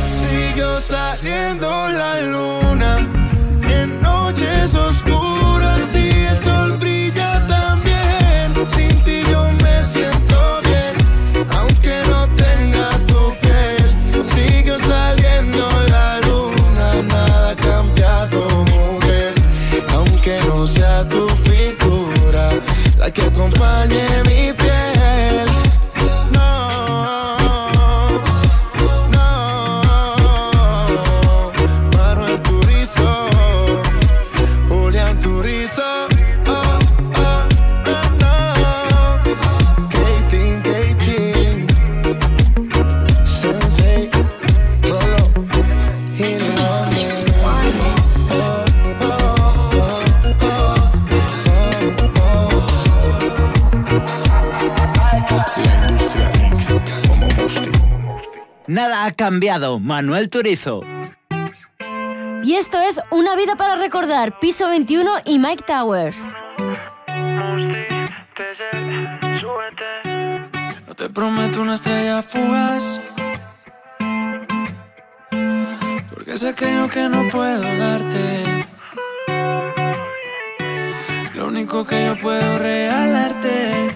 siguió 0.09 0.79
saliendo 0.79 1.69
la 1.69 2.21
luna 2.21 3.07
en 3.61 4.01
noches 4.01 4.73
oscuras 4.73 5.30
que 23.13 23.21
acompañe 23.23 24.23
mi 24.27 24.60
cambiado, 59.21 59.77
Manuel 59.77 60.29
Turizo. 60.29 60.83
Y 62.43 62.55
esto 62.55 62.79
es 62.81 62.99
Una 63.11 63.35
vida 63.35 63.55
para 63.55 63.75
recordar, 63.75 64.39
Piso 64.39 64.67
21 64.67 65.11
y 65.25 65.37
Mike 65.37 65.63
Towers. 65.67 66.27
No 70.87 70.95
te 70.95 71.07
prometo 71.07 71.61
una 71.61 71.75
estrella 71.75 72.23
fugaz. 72.23 72.99
Porque 76.11 76.35
sé 76.35 76.55
que 76.55 76.73
yo 76.73 76.89
que 76.89 77.07
no 77.07 77.29
puedo 77.29 77.61
darte. 77.77 78.65
Lo 81.35 81.47
único 81.49 81.85
que 81.85 82.05
yo 82.07 82.17
puedo 82.17 82.57
regalarte 82.57 83.95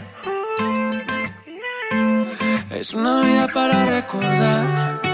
es 2.70 2.94
una 2.94 3.22
vida 3.22 3.48
para 3.52 3.88
recordar. 3.88 5.05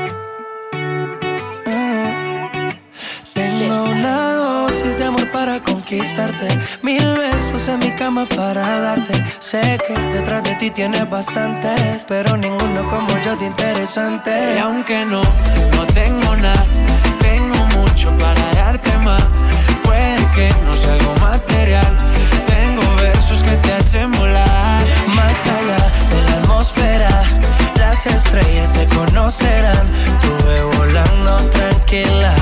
Tengo 3.61 3.83
una 3.83 4.33
dosis 4.33 4.97
de 4.97 5.05
amor 5.05 5.29
para 5.29 5.61
conquistarte. 5.61 6.47
Mil 6.81 7.05
besos 7.15 7.67
en 7.67 7.77
mi 7.77 7.91
cama 7.91 8.25
para 8.35 8.79
darte. 8.79 9.13
Sé 9.38 9.77
que 9.85 9.93
detrás 10.17 10.41
de 10.41 10.55
ti 10.55 10.71
tienes 10.71 11.07
bastante, 11.07 11.69
pero 12.07 12.35
ninguno 12.38 12.89
como 12.89 13.09
yo 13.23 13.35
de 13.35 13.45
interesante. 13.45 14.55
Y 14.55 14.57
aunque 14.57 15.05
no, 15.05 15.21
no 15.75 15.85
tengo 15.93 16.35
nada, 16.38 16.65
tengo 17.19 17.55
mucho 17.77 18.09
para 18.17 18.43
darte 18.55 18.97
más. 18.97 19.23
Puede 19.83 20.17
que 20.33 20.49
no 20.65 20.73
sea 20.73 20.93
algo 20.93 21.13
material, 21.21 21.97
tengo 22.47 22.81
versos 22.95 23.43
que 23.43 23.55
te 23.57 23.73
hacen 23.73 24.11
volar. 24.13 24.83
Más 25.15 25.38
allá 25.45 25.77
de 26.09 26.31
la 26.31 26.38
atmósfera, 26.38 27.23
las 27.77 28.07
estrellas 28.07 28.73
te 28.73 28.88
conocerán. 28.88 29.85
Tú 30.19 30.47
ve 30.47 30.63
volando 30.63 31.38
tranquila, 31.51 32.33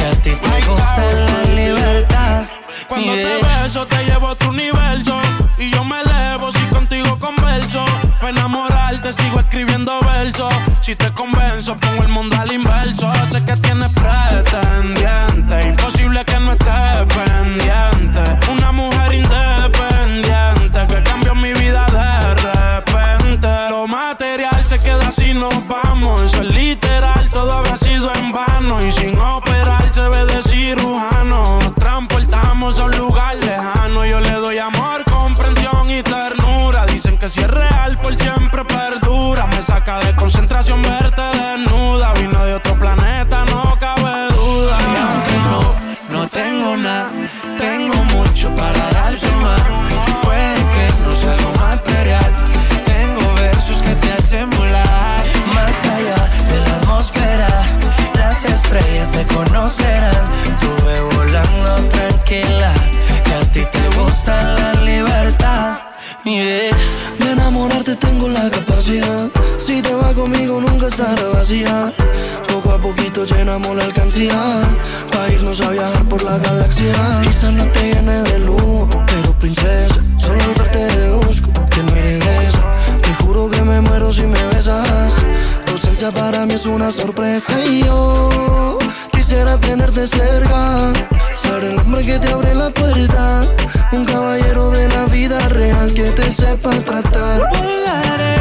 que 0.00 0.06
a 0.06 0.12
ti 0.12 0.30
te 0.30 0.66
gusta 0.66 1.02
la 1.12 1.54
libertad. 1.54 2.46
Cuando 2.88 3.14
Yeah. 3.14 3.38
te 3.38 3.46
beso 3.46 3.86
te 3.86 4.04
llevo 4.04 4.28
a 4.28 4.30
otro 4.32 4.50
universo 4.50 5.20
Y 5.58 5.70
yo 5.70 5.84
me 5.84 6.00
elevo 6.00 6.50
si 6.50 6.64
contigo 6.66 7.18
converso 7.18 7.84
Para 8.18 8.30
enamorarte 8.30 9.12
sigo 9.12 9.38
escribiendo 9.38 10.00
verso, 11.60 11.76
pongo 11.76 12.02
el 12.02 12.08
mundo 12.08 12.36
al 12.36 12.52
inverso. 12.52 13.10
Sé 13.30 13.44
que 13.44 13.54
tienes 13.54 13.90
pretendiente, 13.90 15.68
imposible 15.68 16.24
que 16.24 16.40
no 16.40 16.52
estés 16.52 17.06
pendiente. 17.14 18.50
Una 18.50 18.72
mujer 18.72 19.12
independiente 19.14 20.86
que 20.88 21.02
cambió 21.02 21.34
mi 21.34 21.52
vida 21.52 21.86
de 21.86 22.34
repente. 22.34 23.48
Lo 23.70 23.86
material 23.86 24.64
se 24.64 24.78
queda 24.80 25.08
así, 25.08 25.34
nos 25.34 25.66
vamos. 25.68 26.22
Eso 26.22 26.42
es 26.42 26.48
alcancía. 74.28 74.76
Pa' 75.10 75.32
irnos 75.32 75.60
a 75.60 75.70
viajar 75.70 76.04
por 76.08 76.22
la 76.22 76.38
galaxia. 76.38 76.94
Quizás 77.22 77.52
no 77.52 77.66
te 77.70 77.94
llene 77.94 78.22
de 78.22 78.38
luz, 78.40 78.88
pero 79.06 79.38
princesa, 79.38 80.02
solo 80.18 80.42
al 80.42 80.54
verte 80.54 80.78
deduzco 80.78 81.50
que 81.70 81.82
no 81.82 81.94
eres. 81.96 82.54
Te 83.02 83.14
juro 83.24 83.48
que 83.50 83.62
me 83.62 83.80
muero 83.80 84.12
si 84.12 84.26
me 84.26 84.46
besas. 84.48 85.14
Tu 85.66 85.72
ausencia 85.72 86.10
para 86.10 86.46
mí 86.46 86.54
es 86.54 86.66
una 86.66 86.90
sorpresa 86.90 87.52
y 87.64 87.84
yo 87.84 88.78
quisiera 89.12 89.56
tenerte 89.58 90.06
cerca. 90.06 90.92
Ser 91.34 91.64
el 91.64 91.78
hombre 91.78 92.04
que 92.04 92.18
te 92.18 92.32
abre 92.32 92.54
la 92.54 92.70
puerta. 92.70 93.40
Un 93.92 94.04
caballero 94.04 94.70
de 94.70 94.88
la 94.88 95.06
vida 95.06 95.48
real 95.48 95.92
que 95.92 96.10
te 96.10 96.30
sepa 96.30 96.70
tratar. 96.70 97.48
Volaremos 97.50 98.39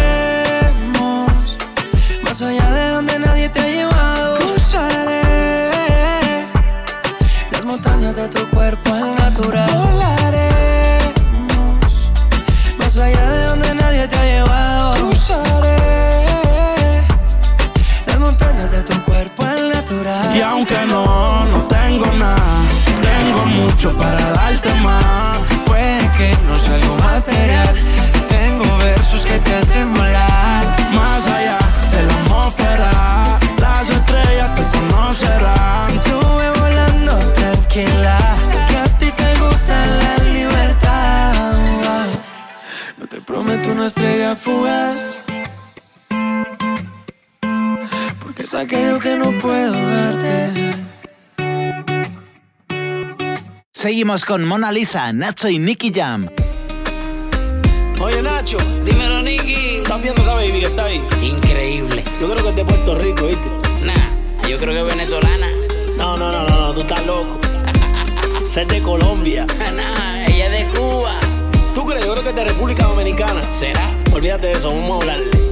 Seguimos 53.99 54.23
con 54.23 54.45
Mona 54.45 54.71
Lisa, 54.71 55.11
Nacho 55.11 55.49
y 55.49 55.59
Nicky 55.59 55.91
Jam. 55.93 56.29
Oye, 57.99 58.21
Nacho. 58.21 58.55
Dímelo, 58.85 59.21
Nicky. 59.21 59.79
¿Estás 59.79 60.01
viendo 60.01 60.21
esa 60.21 60.35
baby 60.35 60.61
que 60.61 60.67
está 60.67 60.85
ahí? 60.85 61.03
Increíble. 61.21 62.01
Yo 62.21 62.31
creo 62.31 62.41
que 62.41 62.49
es 62.51 62.55
de 62.55 62.63
Puerto 62.63 62.95
Rico, 62.95 63.27
¿viste? 63.27 63.49
Nah, 63.83 64.47
yo 64.47 64.57
creo 64.57 64.73
que 64.73 64.79
es 64.79 64.95
venezolana. 64.95 65.49
No, 65.97 66.15
no, 66.15 66.31
no, 66.31 66.47
no, 66.47 66.61
no, 66.61 66.73
tú 66.73 66.79
estás 66.79 67.05
loco. 67.05 67.41
Esa 68.49 68.61
es 68.61 68.67
de 68.69 68.81
Colombia. 68.81 69.45
nah, 69.75 70.25
ella 70.27 70.45
es 70.55 70.71
de 70.71 70.79
Cuba. 70.79 71.17
¿Tú 71.75 71.83
crees? 71.83 72.05
Yo 72.05 72.13
creo 72.13 72.23
que 72.23 72.29
es 72.29 72.35
de 72.37 72.45
República 72.45 72.85
Dominicana. 72.85 73.41
¿Será? 73.51 73.91
Olvídate 74.13 74.47
de 74.47 74.53
eso, 74.53 74.69
vamos 74.69 74.91
a 74.91 75.01
hablarle. 75.01 75.48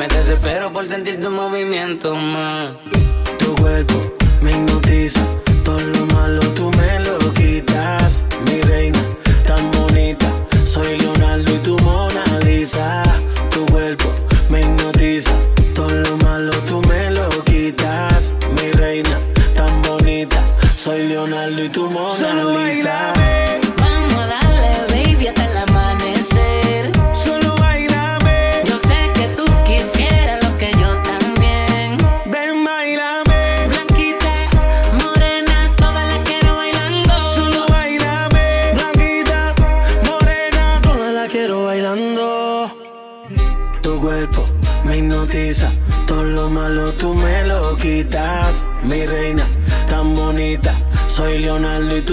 Me 0.00 0.08
desespero 0.08 0.72
por 0.72 0.88
sentir 0.88 1.20
tu 1.20 1.30
movimiento, 1.30 2.16
ma. 2.16 2.74
Tu 3.38 3.54
cuerpo 3.56 4.16
me 4.40 4.50
hipnotiza. 4.50 5.20
Todo 5.62 5.78
lo 5.78 6.06
malo 6.06 6.40
tú 6.54 6.70
me 6.70 6.79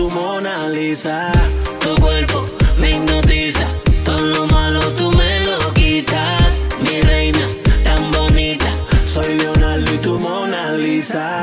tu 0.08 0.14
Mona 0.14 0.70
Lisa. 0.70 1.32
Tu 1.80 1.96
cuerpo 2.02 2.46
me 2.80 2.92
hipnotiza, 2.92 3.68
todo 4.04 4.22
lo 4.22 4.48
malo 4.48 4.80
tú 4.94 5.12
me 5.12 5.40
lo 5.46 5.74
quitas. 5.74 6.62
Mi 6.80 7.02
reina 7.02 7.46
tan 7.84 8.12
bonita, 8.12 8.70
soy 9.06 9.38
Leonardo 9.38 9.94
y 9.94 9.98
tu 9.98 10.18
Mona 10.20 10.72
Lisa. 10.74 11.42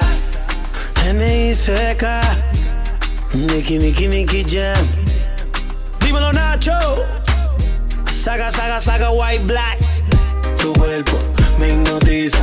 N.I. 1.07 1.55
seca, 1.55 2.21
Nicky, 3.35 3.79
Nicky, 3.79 4.09
Nicky 4.09 4.45
Jam. 4.45 4.87
Dímelo, 6.01 6.33
Nacho. 6.33 6.79
Saga, 8.07 8.51
saga, 8.51 8.81
saga, 8.81 9.11
white, 9.11 9.45
black. 9.45 9.79
Tu 10.57 10.73
cuerpo 10.73 11.19
me 11.59 11.69
hipnotiza 11.69 12.39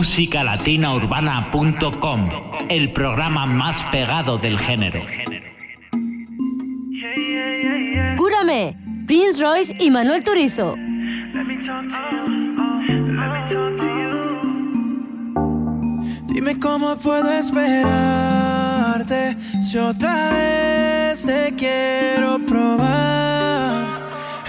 Musicalatinaurbana.com, 0.00 2.30
el 2.70 2.90
programa 2.90 3.44
más 3.44 3.84
pegado 3.92 4.38
del 4.38 4.58
género. 4.58 5.04
Cúrame, 8.16 8.78
Prince 9.06 9.42
Royce 9.42 9.76
y 9.78 9.90
Manuel 9.90 10.24
Turizo. 10.24 10.74
Dime 16.28 16.58
cómo 16.58 16.96
puedo 16.96 17.30
esperarte 17.32 19.36
si 19.60 19.76
otra 19.76 20.32
vez 20.32 21.26
te 21.26 21.52
quiero 21.58 22.38
probar. 22.46 23.99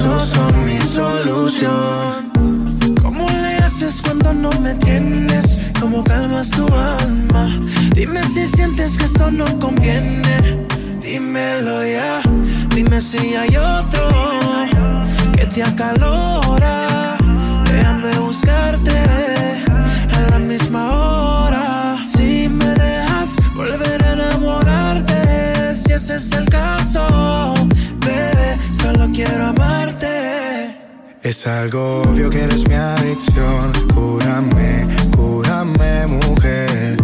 besos 0.00 0.28
son 0.28 0.64
mi 0.64 0.80
solución. 0.80 2.30
¿Cómo 3.02 3.28
le 3.28 3.56
haces 3.58 4.00
cuando 4.00 4.32
no 4.32 4.50
me 4.60 4.74
tienes? 4.74 5.58
¿Cómo 5.78 6.02
calmas 6.04 6.50
tu 6.50 6.66
alma? 6.66 7.50
Dime 7.94 8.22
si 8.22 8.46
sientes 8.46 8.96
que 8.96 9.04
esto 9.04 9.30
no 9.30 9.44
conviene. 9.58 10.66
Dímelo 11.02 11.84
ya. 11.84 12.22
Dime 12.74 13.00
si 13.00 13.36
hay 13.36 13.56
otro 13.56 14.08
que 15.36 15.46
te 15.46 15.62
acalora. 15.62 17.18
Déjame 17.64 18.16
buscarte 18.18 18.96
a 20.16 20.30
la 20.30 20.38
misma 20.38 20.82
hora. 20.94 21.96
Si 22.06 22.48
me 22.48 22.66
dejas 22.66 23.36
volver 23.54 24.02
a 24.04 24.12
enamorarte, 24.12 25.74
si 25.74 25.92
ese 25.92 26.16
es 26.16 26.32
el 26.32 26.49
quiero 29.24 29.46
amarte. 29.46 30.76
Es 31.22 31.46
algo 31.46 32.02
obvio 32.02 32.30
que 32.30 32.42
eres 32.44 32.66
mi 32.68 32.74
adicción. 32.74 33.72
Cúrame, 33.94 34.86
cúrame, 35.14 36.06
mujer. 36.06 36.96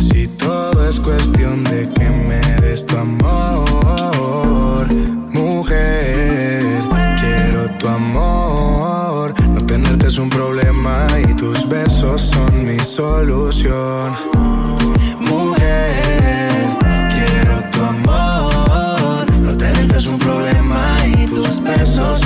Si 0.00 0.26
todo 0.26 0.88
es 0.88 0.98
cuestión 0.98 1.62
de 1.64 1.88
que 1.88 2.10
me 2.10 2.40
des 2.60 2.84
tu 2.84 2.96
amor, 2.96 4.86
mujer. 5.30 6.82
Quiero 7.20 7.70
tu 7.78 7.86
amor. 7.88 9.34
No 9.54 9.64
tenerte 9.66 10.08
es 10.08 10.18
un 10.18 10.28
problema 10.28 11.06
y 11.28 11.34
tus 11.34 11.68
besos 11.68 12.20
son 12.20 12.66
mi 12.66 12.78
solución. 12.80 14.59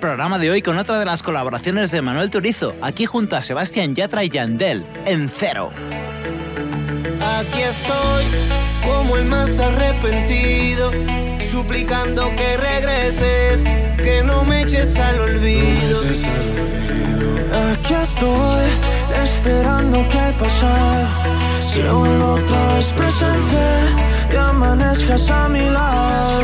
Programa 0.00 0.38
de 0.38 0.50
hoy 0.50 0.62
con 0.62 0.78
otra 0.78 0.98
de 0.98 1.04
las 1.04 1.22
colaboraciones 1.22 1.90
de 1.90 2.00
Manuel 2.00 2.30
Turizo, 2.30 2.74
aquí 2.80 3.04
junto 3.04 3.36
a 3.36 3.42
Sebastián 3.42 3.94
Yatra 3.94 4.24
y 4.24 4.30
Yandel, 4.30 4.86
en 5.04 5.28
Cero. 5.28 5.70
Aquí 7.38 7.60
estoy, 7.60 8.24
como 8.82 9.18
el 9.18 9.26
más 9.26 9.58
arrepentido, 9.58 10.90
suplicando 11.38 12.34
que 12.34 12.56
regreses, 12.56 13.62
que 13.98 14.22
no 14.24 14.42
me 14.44 14.62
eches 14.62 14.98
al 14.98 15.20
olvido. 15.20 16.02
Aquí 17.72 17.94
estoy, 17.94 18.66
esperando 19.22 20.08
que 20.08 20.18
el 20.18 20.36
pasado 20.36 21.08
se 21.60 21.82
vuelva 21.90 22.34
otra 22.34 22.74
vez 22.74 22.92
presente 22.94 24.32
y 24.32 24.36
amanezcas 24.36 25.28
a 25.30 25.48
mi 25.48 25.68
lado. 25.68 26.42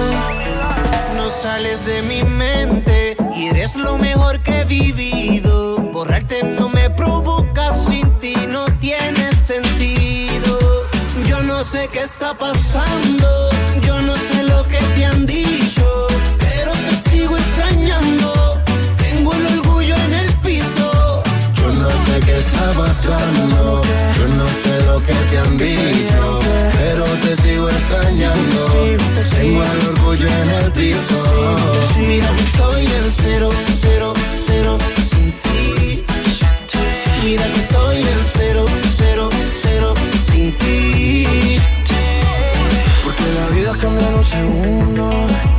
No 1.16 1.30
sales 1.30 1.86
de 1.86 2.02
mi 2.02 2.22
mente 2.22 3.05
y 3.36 3.46
eres 3.48 3.74
lo 3.76 3.98
mejor 3.98 4.40
que 4.40 4.60
he 4.60 4.64
vivido. 4.64 5.78
Borrarte 5.92 6.42
no 6.58 6.68
me 6.68 6.88
provoca, 6.90 7.72
sin 7.72 8.10
ti 8.20 8.34
no 8.48 8.64
tiene 8.80 9.34
sentido. 9.34 10.58
Yo 11.26 11.42
no 11.42 11.62
sé 11.62 11.88
qué 11.92 12.00
está 12.00 12.36
pasando, 12.36 13.28
yo 13.82 14.00
no 14.02 14.14
sé 14.16 14.42
lo 14.44 14.66
que 14.68 14.78
te 14.94 15.04
han 15.04 15.26
dicho, 15.26 15.85
sé 22.20 22.26
qué 22.26 22.38
está 22.38 22.68
pasando, 22.70 23.82
yo 24.18 24.28
no 24.36 24.48
sé 24.48 24.80
lo 24.86 25.02
que 25.02 25.12
te 25.12 25.38
han 25.38 25.56
dicho, 25.56 26.40
pero 26.78 27.04
te 27.04 27.36
sigo 27.36 27.68
extrañando. 27.68 28.96
Tengo 29.30 29.62
el 29.62 29.88
orgullo 29.88 30.26
en 30.26 30.50
el 30.50 30.72
piso. 30.72 31.56
Mira 31.98 32.28
que 32.36 32.42
estoy 32.42 32.86
en 32.86 33.10
cero, 33.10 33.50
cero, 33.80 34.14
cero 34.46 34.78
sin 35.04 35.32
ti. 35.32 36.04
Mira 37.22 37.44
que 37.52 37.66
soy 37.74 37.98
el 37.98 38.24
cero, 38.38 38.64
cero, 38.96 39.30
cero 39.62 39.94
sin 40.20 40.52
ti. 40.58 41.26
Porque 43.04 43.24
la 43.38 43.46
vida 43.56 43.72
cambia 43.80 44.08
en 44.08 44.14
un 44.14 44.24
segundo, 44.24 45.10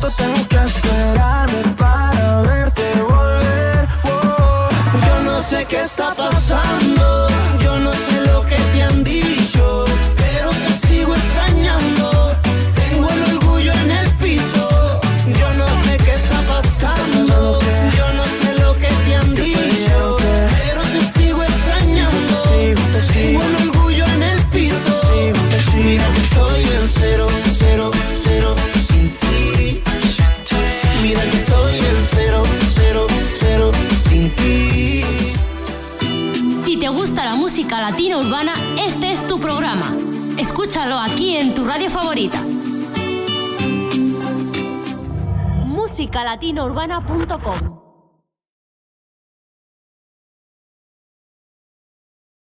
¿Cuánto 0.00 0.16
tengo 0.16 0.48
que 0.48 0.56
esperarme 0.62 1.74
para 1.76 2.42
verte 2.42 2.82
volver? 3.02 3.88
Yo 5.06 5.22
no 5.24 5.42
sé 5.42 5.64
qué 5.64 5.82
está 5.82 6.14
pasando, 6.14 7.26
yo 7.58 7.78
no 7.80 7.92
sé 7.92 8.07
radio 41.68 41.90
favorita. 41.90 42.38
musicalatinourbana.com 45.66 47.77